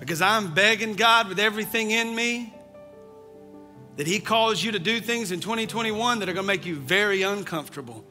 Because 0.01 0.19
I'm 0.19 0.55
begging 0.55 0.95
God 0.95 1.29
with 1.29 1.39
everything 1.39 1.91
in 1.91 2.15
me 2.15 2.51
that 3.97 4.07
He 4.07 4.19
calls 4.19 4.61
you 4.61 4.71
to 4.71 4.79
do 4.79 4.99
things 4.99 5.31
in 5.31 5.39
2021 5.41 6.19
that 6.19 6.27
are 6.27 6.33
going 6.33 6.43
to 6.43 6.47
make 6.47 6.65
you 6.65 6.75
very 6.75 7.21
uncomfortable. 7.21 8.03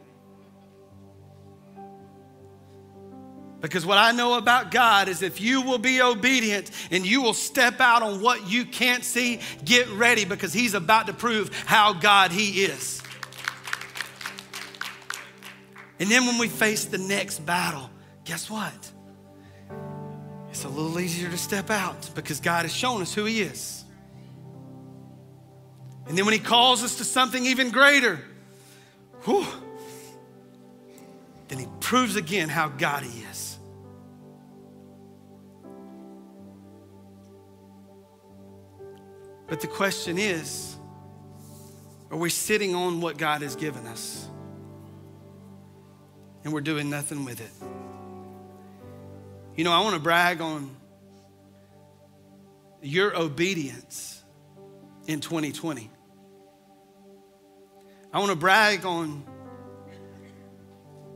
Because 3.60 3.84
what 3.84 3.98
I 3.98 4.12
know 4.12 4.34
about 4.38 4.70
God 4.70 5.08
is 5.08 5.20
if 5.20 5.40
you 5.40 5.62
will 5.62 5.78
be 5.78 6.00
obedient 6.00 6.70
and 6.92 7.04
you 7.04 7.22
will 7.22 7.34
step 7.34 7.80
out 7.80 8.04
on 8.04 8.22
what 8.22 8.48
you 8.48 8.64
can't 8.64 9.04
see, 9.04 9.40
get 9.64 9.88
ready 9.88 10.24
because 10.24 10.52
He's 10.52 10.74
about 10.74 11.08
to 11.08 11.12
prove 11.12 11.52
how 11.66 11.92
God 11.92 12.30
He 12.30 12.62
is. 12.62 13.02
And 15.98 16.08
then 16.08 16.24
when 16.24 16.38
we 16.38 16.46
face 16.46 16.84
the 16.84 16.98
next 16.98 17.44
battle, 17.44 17.90
guess 18.24 18.48
what? 18.48 18.92
It's 20.60 20.66
a 20.66 20.68
little 20.68 21.00
easier 21.00 21.30
to 21.30 21.38
step 21.38 21.70
out 21.70 22.10
because 22.14 22.38
God 22.38 22.66
has 22.66 22.74
shown 22.74 23.00
us 23.00 23.14
who 23.14 23.24
He 23.24 23.40
is. 23.40 23.82
And 26.06 26.18
then 26.18 26.26
when 26.26 26.34
He 26.34 26.38
calls 26.38 26.84
us 26.84 26.98
to 26.98 27.04
something 27.04 27.46
even 27.46 27.70
greater, 27.70 28.20
whew, 29.22 29.46
then 31.48 31.60
He 31.60 31.66
proves 31.80 32.16
again 32.16 32.50
how 32.50 32.68
God 32.68 33.04
He 33.04 33.22
is. 33.22 33.58
But 39.48 39.62
the 39.62 39.66
question 39.66 40.18
is 40.18 40.76
are 42.10 42.18
we 42.18 42.28
sitting 42.28 42.74
on 42.74 43.00
what 43.00 43.16
God 43.16 43.40
has 43.40 43.56
given 43.56 43.86
us? 43.86 44.28
And 46.44 46.52
we're 46.52 46.60
doing 46.60 46.90
nothing 46.90 47.24
with 47.24 47.40
it. 47.40 47.89
You 49.56 49.64
know, 49.64 49.72
I 49.72 49.80
want 49.80 49.94
to 49.94 50.00
brag 50.00 50.40
on 50.40 50.74
your 52.82 53.16
obedience 53.16 54.22
in 55.06 55.20
2020. 55.20 55.90
I 58.12 58.18
want 58.18 58.30
to 58.30 58.36
brag 58.36 58.84
on 58.84 59.24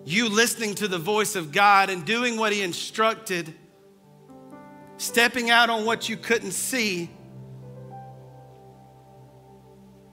you 0.05 0.29
listening 0.29 0.75
to 0.77 0.89
the 0.89 0.99
voice 0.99 1.37
of 1.37 1.53
God 1.53 1.91
and 1.91 2.05
doing 2.05 2.37
what 2.37 2.53
He 2.53 2.63
instructed 2.63 3.55
stepping 4.97 5.51
out 5.51 5.71
on 5.71 5.85
what 5.85 6.09
you 6.09 6.17
couldn't 6.17 6.53
see. 6.53 7.11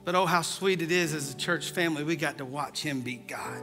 But 0.04 0.14
oh, 0.14 0.26
how 0.26 0.42
sweet 0.42 0.82
it 0.82 0.90
is 0.90 1.14
as 1.14 1.32
a 1.32 1.36
church 1.36 1.70
family, 1.70 2.02
we 2.02 2.16
got 2.16 2.38
to 2.38 2.44
watch 2.44 2.82
him 2.82 3.02
beat 3.02 3.28
God. 3.28 3.62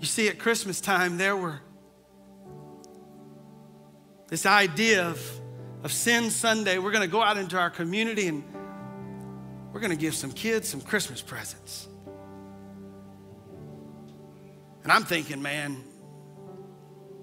You 0.00 0.06
see, 0.06 0.28
at 0.28 0.38
Christmas 0.38 0.80
time, 0.80 1.18
there 1.18 1.36
were 1.36 1.60
this 4.30 4.46
idea 4.46 5.06
of, 5.06 5.40
of 5.82 5.92
Sin 5.92 6.30
Sunday. 6.30 6.78
We're 6.78 6.92
going 6.92 7.02
to 7.02 7.12
go 7.12 7.20
out 7.20 7.36
into 7.36 7.58
our 7.58 7.68
community 7.68 8.28
and 8.28 8.42
we're 9.72 9.80
going 9.80 9.90
to 9.90 9.96
give 9.96 10.14
some 10.14 10.32
kids 10.32 10.68
some 10.68 10.80
Christmas 10.80 11.20
presents. 11.20 11.88
And 14.82 14.90
I'm 14.90 15.04
thinking, 15.04 15.42
man, 15.42 15.74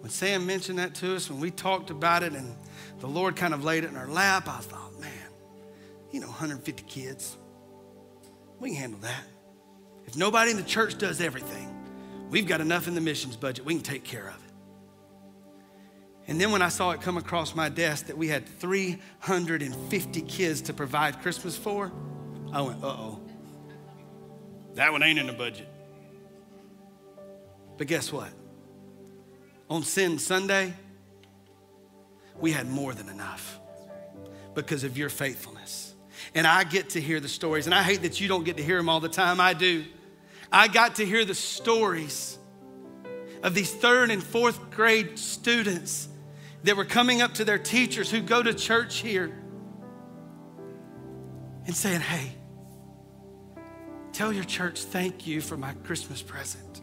when 0.02 0.12
Sam 0.12 0.46
mentioned 0.46 0.80
that 0.80 0.94
to 0.96 1.16
us, 1.16 1.30
when 1.30 1.40
we 1.40 1.50
talked 1.50 1.90
about 1.90 2.24
it 2.24 2.34
and 2.34 2.56
the 3.00 3.08
Lord 3.08 3.36
kind 3.36 3.54
of 3.54 3.64
laid 3.64 3.84
it 3.84 3.90
in 3.90 3.98
our 3.98 4.08
lap, 4.08 4.48
I 4.48 4.60
thought, 4.60 5.00
man, 5.00 5.12
you 6.12 6.20
know, 6.20 6.28
150 6.28 6.84
kids, 6.84 7.36
we 8.60 8.70
can 8.70 8.78
handle 8.78 9.00
that. 9.00 9.24
If 10.06 10.16
nobody 10.16 10.52
in 10.52 10.58
the 10.58 10.64
church 10.64 10.98
does 10.98 11.20
everything, 11.20 11.74
we've 12.30 12.48
got 12.48 12.62
enough 12.62 12.88
in 12.88 12.96
the 12.96 13.02
missions 13.02 13.36
budget, 13.36 13.66
we 13.66 13.74
can 13.74 13.84
take 13.84 14.04
care 14.04 14.28
of 14.28 14.36
it. 14.36 14.47
And 16.28 16.42
then 16.42 16.52
when 16.52 16.62
I 16.62 16.70
saw 16.70 16.92
it 16.92 17.02
come 17.02 17.18
across 17.18 17.56
my 17.56 17.70
desk 17.70 18.08
that 18.08 18.18
we 18.18 18.28
had 18.28 18.46
350 18.60 20.22
kids 20.24 20.62
to 20.64 20.74
provide 20.74 21.22
Christmas 21.22 21.56
for, 21.56 21.92
I 22.52 22.62
went, 22.62 22.84
uh 22.84 22.88
oh. 22.88 23.22
That 24.74 24.92
one 24.92 25.04
ain't 25.04 25.18
in 25.18 25.28
the 25.28 25.34
budget. 25.34 25.68
But 27.78 27.88
guess 27.88 28.12
what? 28.12 28.30
On 29.70 29.84
Sin 29.84 30.20
Sunday, 30.20 30.74
we 32.40 32.52
had 32.52 32.70
more 32.70 32.94
than 32.94 33.10
enough 33.10 33.60
because 34.54 34.84
of 34.84 34.98
your 34.98 35.10
faithfulness. 35.10 35.94
And 36.36 36.46
I 36.46 36.64
get 36.64 36.92
to 36.92 37.02
hear 37.02 37.20
the 37.20 37.30
stories, 37.30 37.68
and 37.68 37.76
I 37.76 37.84
hate 37.84 38.02
that 38.02 38.20
you 38.20 38.28
don't 38.28 38.44
get 38.44 38.58
to 38.58 38.64
hear 38.64 38.78
them 38.78 38.90
all 38.90 39.00
the 39.00 39.10
time. 39.10 39.40
I 39.40 39.54
do. 39.54 39.86
I 40.52 40.68
got 40.68 40.96
to 40.96 41.06
hear 41.06 41.26
the 41.26 41.36
stories 41.36 42.38
of 43.44 43.54
these 43.54 43.74
third 43.74 44.12
and 44.12 44.24
fourth 44.24 44.72
grade 44.72 45.18
students 45.18 46.10
that 46.64 46.76
were 46.76 46.86
coming 46.86 47.22
up 47.22 47.36
to 47.36 47.46
their 47.46 47.60
teachers 47.60 48.10
who 48.10 48.22
go 48.22 48.42
to 48.42 48.54
church 48.54 48.98
here 48.98 49.32
and 51.66 51.76
saying, 51.76 52.02
Hey, 52.02 52.32
tell 54.14 54.34
your 54.34 54.44
church 54.44 54.82
thank 54.84 55.28
you 55.28 55.42
for 55.42 55.58
my 55.58 55.74
Christmas 55.84 56.22
present. 56.22 56.82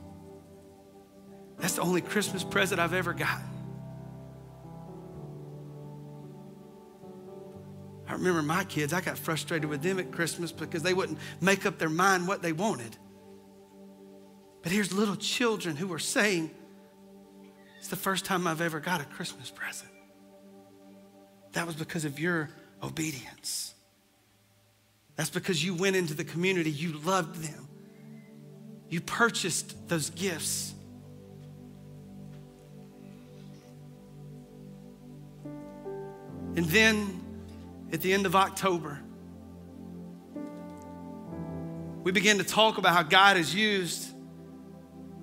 That's 1.59 1.77
the 1.77 1.83
only 1.83 2.01
Christmas 2.01 2.45
present 2.45 2.81
I've 2.81 2.95
ever 2.95 3.13
gotten. 3.13 3.47
I 8.07 8.13
remember 8.13 8.43
my 8.43 8.65
kids, 8.65 8.93
I 8.93 9.01
got 9.01 9.19
frustrated 9.19 9.69
with 9.69 9.83
them 9.83 9.99
at 9.99 10.13
Christmas 10.13 10.53
because 10.53 10.83
they 10.83 10.95
wouldn't 10.95 11.19
make 11.41 11.65
up 11.65 11.79
their 11.79 11.89
mind 11.89 12.29
what 12.29 12.43
they 12.43 12.53
wanted. 12.53 12.97
But 14.63 14.73
here's 14.73 14.93
little 14.93 15.17
children 15.17 15.77
who 15.77 15.89
were 15.89 15.99
saying, 15.99 16.51
It's 17.85 17.91
the 17.91 17.97
first 17.97 18.25
time 18.25 18.47
I've 18.47 18.63
ever 18.63 18.81
got 18.81 19.03
a 19.03 19.05
Christmas 19.05 19.51
present. 19.51 19.91
That 21.53 21.67
was 21.67 21.77
because 21.77 22.07
of 22.07 22.19
your 22.19 22.49
obedience. 22.83 23.75
That's 25.17 25.29
because 25.29 25.63
you 25.63 25.75
went 25.75 25.95
into 25.95 26.15
the 26.15 26.25
community, 26.25 26.71
you 26.71 26.93
loved 27.01 27.43
them, 27.43 27.69
you 28.89 29.03
purchased 29.03 29.87
those 29.91 30.09
gifts. 30.09 30.73
And 36.57 36.65
then 36.65 37.21
at 37.93 38.01
the 38.01 38.15
end 38.15 38.25
of 38.25 38.35
October, 38.35 38.99
we 42.03 42.13
began 42.13 42.39
to 42.39 42.45
talk 42.45 42.79
about 42.79 42.95
how 42.95 43.03
God 43.03 43.37
has 43.37 43.55
used 43.55 44.09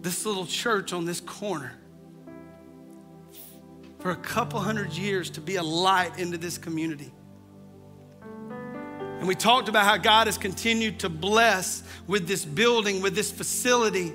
this 0.04 0.28
little 0.28 0.46
church 0.46 0.94
on 0.94 1.06
this 1.06 1.22
corner 1.22 1.80
for 4.02 4.12
a 4.12 4.16
couple 4.16 4.60
hundred 4.60 4.94
years 4.94 5.30
to 5.32 5.42
be 5.42 5.56
a 5.58 5.64
light 5.64 6.20
into 6.20 6.38
this 6.38 6.58
community. 6.58 7.14
And 9.20 9.28
we 9.28 9.36
talked 9.36 9.70
about 9.70 9.86
how 9.86 9.98
God 9.98 10.26
has 10.26 10.38
continued 10.38 11.00
to 11.02 11.10
bless 11.10 11.84
with 12.08 12.28
this 12.28 12.44
building, 12.44 13.04
with 13.04 13.14
this 13.14 13.32
facility. 13.32 14.14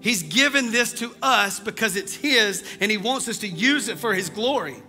He's 0.00 0.22
given 0.22 0.72
this 0.72 0.94
to 0.94 1.14
us 1.20 1.60
because 1.60 1.94
it's 1.96 2.14
His 2.14 2.64
and 2.80 2.90
He 2.90 2.96
wants 2.96 3.28
us 3.28 3.38
to 3.38 3.48
use 3.48 3.88
it 3.88 3.98
for 3.98 4.14
His 4.14 4.30
glory. 4.30 4.82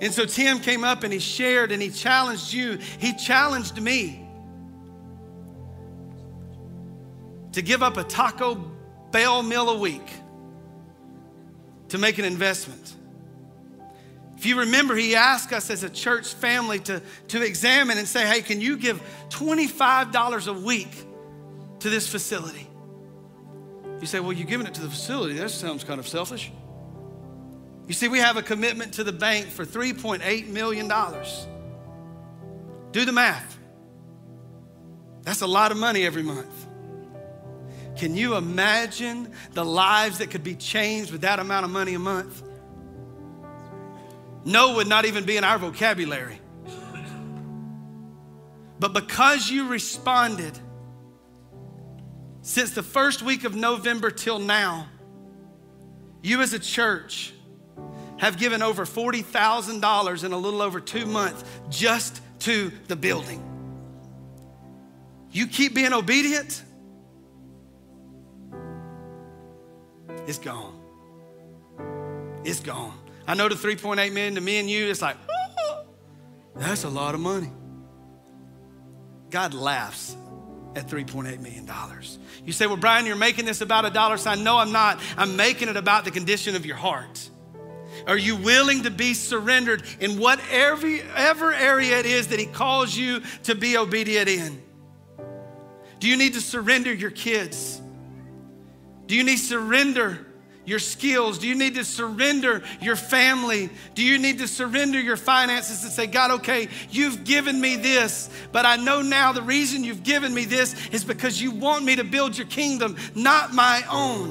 And 0.00 0.14
so 0.14 0.24
Tim 0.24 0.60
came 0.60 0.82
up 0.82 1.02
and 1.02 1.12
he 1.12 1.18
shared 1.18 1.72
and 1.72 1.82
he 1.82 1.90
challenged 1.90 2.54
you. 2.54 2.78
He 2.98 3.12
challenged 3.14 3.80
me 3.82 4.26
to 7.52 7.60
give 7.60 7.82
up 7.82 7.98
a 7.98 8.04
Taco 8.04 8.72
Bell 9.10 9.42
meal 9.42 9.70
a 9.70 9.78
week 9.78 10.08
to 11.88 11.98
make 11.98 12.18
an 12.18 12.24
investment. 12.24 12.94
If 14.36 14.46
you 14.46 14.60
remember, 14.60 14.96
he 14.96 15.16
asked 15.16 15.52
us 15.52 15.68
as 15.68 15.82
a 15.82 15.90
church 15.90 16.32
family 16.32 16.78
to, 16.80 17.02
to 17.28 17.44
examine 17.44 17.98
and 17.98 18.08
say, 18.08 18.26
hey, 18.26 18.40
can 18.40 18.60
you 18.60 18.78
give 18.78 19.02
$25 19.28 20.48
a 20.48 20.52
week 20.52 21.04
to 21.80 21.90
this 21.90 22.08
facility? 22.08 22.66
You 24.00 24.06
say, 24.06 24.18
well, 24.18 24.32
you're 24.32 24.46
giving 24.46 24.66
it 24.66 24.72
to 24.74 24.80
the 24.80 24.88
facility. 24.88 25.34
That 25.34 25.50
sounds 25.50 25.84
kind 25.84 26.00
of 26.00 26.08
selfish. 26.08 26.50
You 27.86 27.92
see, 27.92 28.08
we 28.08 28.18
have 28.20 28.38
a 28.38 28.42
commitment 28.42 28.94
to 28.94 29.04
the 29.04 29.12
bank 29.12 29.48
for 29.48 29.66
$3.8 29.66 30.46
million. 30.48 30.88
Do 32.92 33.04
the 33.04 33.12
math. 33.12 33.58
That's 35.22 35.42
a 35.42 35.46
lot 35.46 35.70
of 35.70 35.76
money 35.76 36.06
every 36.06 36.22
month. 36.22 36.66
Can 38.00 38.16
you 38.16 38.34
imagine 38.36 39.30
the 39.52 39.62
lives 39.62 40.20
that 40.20 40.30
could 40.30 40.42
be 40.42 40.54
changed 40.54 41.12
with 41.12 41.20
that 41.20 41.38
amount 41.38 41.66
of 41.66 41.70
money 41.70 41.92
a 41.92 41.98
month? 41.98 42.42
No 44.42 44.76
would 44.76 44.86
not 44.86 45.04
even 45.04 45.26
be 45.26 45.36
in 45.36 45.44
our 45.44 45.58
vocabulary. 45.58 46.40
But 48.78 48.94
because 48.94 49.50
you 49.50 49.68
responded, 49.68 50.58
since 52.40 52.70
the 52.70 52.82
first 52.82 53.20
week 53.20 53.44
of 53.44 53.54
November 53.54 54.10
till 54.10 54.38
now, 54.38 54.88
you 56.22 56.40
as 56.40 56.54
a 56.54 56.58
church 56.58 57.34
have 58.16 58.38
given 58.38 58.62
over 58.62 58.86
$40,000 58.86 60.24
in 60.24 60.32
a 60.32 60.38
little 60.38 60.62
over 60.62 60.80
two 60.80 61.04
months 61.04 61.44
just 61.68 62.22
to 62.38 62.72
the 62.88 62.96
building. 62.96 63.44
You 65.30 65.48
keep 65.48 65.74
being 65.74 65.92
obedient, 65.92 66.62
it's 70.26 70.38
gone. 70.38 70.78
It's 72.44 72.60
gone. 72.60 72.98
I 73.26 73.34
know 73.34 73.48
the 73.48 73.54
3.8 73.54 74.12
million 74.12 74.34
to 74.34 74.40
me 74.40 74.58
and 74.58 74.68
you, 74.68 74.88
it's 74.88 75.02
like, 75.02 75.16
that's 76.56 76.84
a 76.84 76.88
lot 76.88 77.14
of 77.14 77.20
money. 77.20 77.50
God 79.30 79.54
laughs 79.54 80.16
at 80.74 80.88
$3.8 80.88 81.40
million. 81.40 81.68
You 82.44 82.52
say, 82.52 82.66
well, 82.66 82.76
Brian, 82.76 83.06
you're 83.06 83.16
making 83.16 83.44
this 83.44 83.60
about 83.60 83.84
a 83.84 83.90
dollar 83.90 84.16
sign. 84.16 84.44
No, 84.44 84.58
I'm 84.58 84.72
not. 84.72 85.00
I'm 85.16 85.36
making 85.36 85.68
it 85.68 85.76
about 85.76 86.04
the 86.04 86.10
condition 86.10 86.56
of 86.56 86.66
your 86.66 86.76
heart. 86.76 87.28
Are 88.06 88.16
you 88.16 88.36
willing 88.36 88.84
to 88.84 88.90
be 88.90 89.14
surrendered 89.14 89.82
in 89.98 90.18
whatever 90.18 90.86
ever 91.16 91.52
area 91.52 91.98
it 91.98 92.06
is 92.06 92.28
that 92.28 92.38
He 92.38 92.46
calls 92.46 92.96
you 92.96 93.20
to 93.44 93.54
be 93.54 93.76
obedient 93.76 94.28
in? 94.28 94.62
Do 95.98 96.08
you 96.08 96.16
need 96.16 96.34
to 96.34 96.40
surrender 96.40 96.92
your 96.92 97.10
kids? 97.10 97.80
Do 99.10 99.16
you 99.16 99.24
need 99.24 99.38
to 99.38 99.42
surrender 99.42 100.24
your 100.64 100.78
skills? 100.78 101.40
Do 101.40 101.48
you 101.48 101.56
need 101.56 101.74
to 101.74 101.84
surrender 101.84 102.62
your 102.80 102.94
family? 102.94 103.68
Do 103.96 104.04
you 104.04 104.18
need 104.18 104.38
to 104.38 104.46
surrender 104.46 105.00
your 105.00 105.16
finances 105.16 105.82
and 105.82 105.92
say, 105.92 106.06
God, 106.06 106.30
okay, 106.30 106.68
you've 106.90 107.24
given 107.24 107.60
me 107.60 107.74
this, 107.74 108.30
but 108.52 108.64
I 108.66 108.76
know 108.76 109.02
now 109.02 109.32
the 109.32 109.42
reason 109.42 109.82
you've 109.82 110.04
given 110.04 110.32
me 110.32 110.44
this 110.44 110.76
is 110.90 111.02
because 111.02 111.42
you 111.42 111.50
want 111.50 111.84
me 111.84 111.96
to 111.96 112.04
build 112.04 112.38
your 112.38 112.46
kingdom, 112.46 112.96
not 113.16 113.52
my 113.52 113.82
own. 113.90 114.30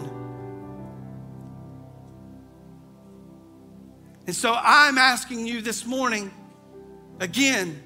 And 4.28 4.34
so 4.34 4.54
I'm 4.58 4.98
asking 4.98 5.46
you 5.46 5.60
this 5.60 5.86
morning 5.86 6.32
again, 7.20 7.84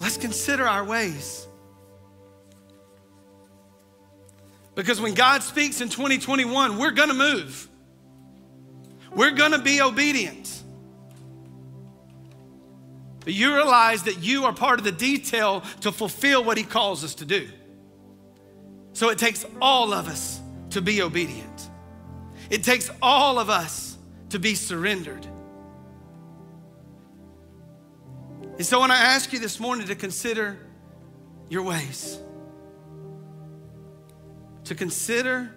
let's 0.00 0.16
consider 0.16 0.66
our 0.66 0.84
ways. 0.84 1.47
Because 4.78 5.00
when 5.00 5.14
God 5.14 5.42
speaks 5.42 5.80
in 5.80 5.88
2021, 5.88 6.78
we're 6.78 6.92
gonna 6.92 7.12
move. 7.12 7.68
We're 9.12 9.32
gonna 9.32 9.58
be 9.58 9.80
obedient. 9.82 10.62
But 13.24 13.32
you 13.32 13.56
realize 13.56 14.04
that 14.04 14.22
you 14.22 14.44
are 14.44 14.52
part 14.52 14.78
of 14.78 14.84
the 14.84 14.92
detail 14.92 15.62
to 15.80 15.90
fulfill 15.90 16.44
what 16.44 16.56
He 16.58 16.62
calls 16.62 17.02
us 17.02 17.16
to 17.16 17.24
do. 17.24 17.48
So 18.92 19.08
it 19.08 19.18
takes 19.18 19.44
all 19.60 19.92
of 19.92 20.06
us 20.06 20.40
to 20.70 20.80
be 20.80 21.02
obedient. 21.02 21.70
It 22.48 22.62
takes 22.62 22.88
all 23.02 23.40
of 23.40 23.50
us 23.50 23.98
to 24.28 24.38
be 24.38 24.54
surrendered. 24.54 25.26
And 28.58 28.64
so 28.64 28.78
when 28.78 28.92
I 28.92 28.98
ask 28.98 29.32
you 29.32 29.40
this 29.40 29.58
morning 29.58 29.88
to 29.88 29.96
consider 29.96 30.56
your 31.48 31.64
ways, 31.64 32.20
to 34.68 34.74
consider 34.74 35.50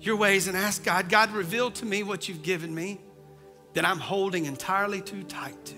your 0.00 0.16
ways 0.16 0.48
and 0.48 0.56
ask 0.56 0.82
God, 0.82 1.08
God, 1.08 1.30
reveal 1.30 1.70
to 1.70 1.86
me 1.86 2.02
what 2.02 2.28
you've 2.28 2.42
given 2.42 2.74
me 2.74 3.00
that 3.74 3.84
I'm 3.84 4.00
holding 4.00 4.46
entirely 4.46 5.00
too 5.00 5.22
tight 5.22 5.64
to. 5.66 5.74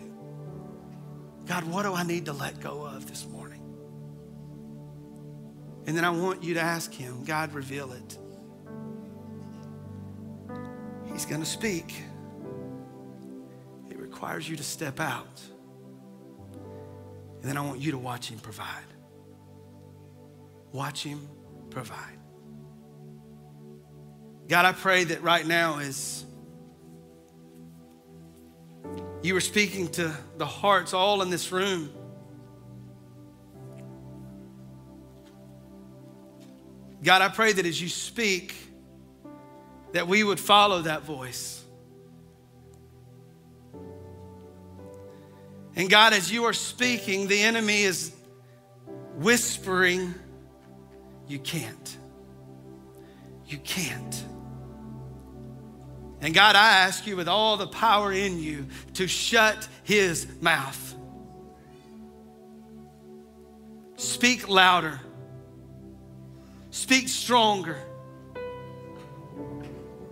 God, 1.47 1.65
what 1.65 1.83
do 1.83 1.93
I 1.93 2.05
need 2.05 2.25
to 2.27 2.33
let 2.33 2.59
go 2.61 2.87
of 2.87 3.07
this 3.07 3.27
morning? 3.27 3.61
And 5.87 5.95
then 5.95 6.05
I 6.05 6.11
want 6.11 6.43
you 6.43 6.55
to 6.55 6.61
ask 6.61 6.93
Him, 6.93 7.25
God, 7.25 7.53
reveal 7.53 7.93
it. 7.93 8.19
He's 11.13 11.27
going 11.27 11.41
to 11.41 11.47
speak. 11.47 11.95
It 13.91 13.99
requires 13.99 14.49
you 14.49 14.57
to 14.57 14.63
step 14.63 15.01
out. 15.01 15.41
And 17.43 17.51
then 17.51 17.59
I 17.59 17.61
want 17.61 17.81
you 17.81 17.91
to 17.93 17.99
watch 17.99 18.31
Him 18.31 18.39
provide. 18.39 18.67
Watch 20.73 21.03
Him 21.03 21.29
provide. 21.69 22.20
God, 24.51 24.65
I 24.65 24.73
pray 24.73 25.05
that 25.05 25.23
right 25.23 25.47
now 25.47 25.79
as 25.79 26.25
you 29.23 29.35
were 29.35 29.41
speaking 29.41 29.87
to 29.91 30.13
the 30.39 30.45
hearts 30.45 30.93
all 30.93 31.23
in 31.23 31.31
this 31.31 31.53
room. 31.53 31.89
God, 37.01 37.23
I 37.23 37.29
pray 37.29 37.53
that 37.53 37.65
as 37.65 37.81
you 37.81 37.89
speak, 37.89 38.57
that 39.93 40.09
we 40.09 40.25
would 40.25 40.41
follow 40.41 40.83
that 40.83 41.03
voice. 41.03 41.65
And 45.77 45.89
God, 45.89 46.13
as 46.13 46.33
you 46.33 46.43
are 46.47 46.53
speaking, 46.53 47.29
the 47.29 47.41
enemy 47.41 47.83
is 47.83 48.13
whispering, 49.15 50.13
You 51.29 51.39
can't. 51.39 51.97
You 53.47 53.59
can't. 53.59 54.25
And 56.21 56.35
God, 56.35 56.55
I 56.55 56.73
ask 56.81 57.07
you 57.07 57.17
with 57.17 57.29
all 57.29 57.57
the 57.57 57.67
power 57.67 58.13
in 58.13 58.39
you 58.39 58.67
to 58.95 59.07
shut 59.07 59.69
his 59.85 60.27
mouth. 60.41 60.95
Speak 63.97 64.49
louder. 64.49 65.01
Speak 66.71 67.09
stronger. 67.09 67.79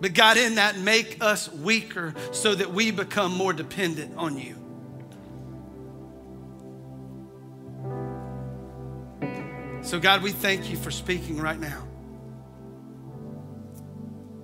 But 0.01 0.13
God, 0.13 0.37
in 0.37 0.55
that, 0.55 0.77
make 0.77 1.21
us 1.21 1.51
weaker 1.51 2.15
so 2.31 2.55
that 2.55 2.73
we 2.73 2.91
become 2.91 3.33
more 3.33 3.53
dependent 3.53 4.15
on 4.17 4.37
you. 4.37 4.55
So, 9.81 9.99
God, 9.99 10.23
we 10.23 10.31
thank 10.31 10.69
you 10.69 10.77
for 10.77 10.91
speaking 10.91 11.39
right 11.39 11.59
now. 11.59 11.88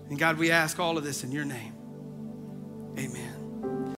And 0.10 0.20
God, 0.20 0.38
we 0.38 0.52
ask 0.52 0.80
all 0.80 0.98
of 0.98 1.04
this 1.04 1.24
in 1.24 1.32
your 1.32 1.46
name. 1.46 1.74
Amen. 2.98 3.35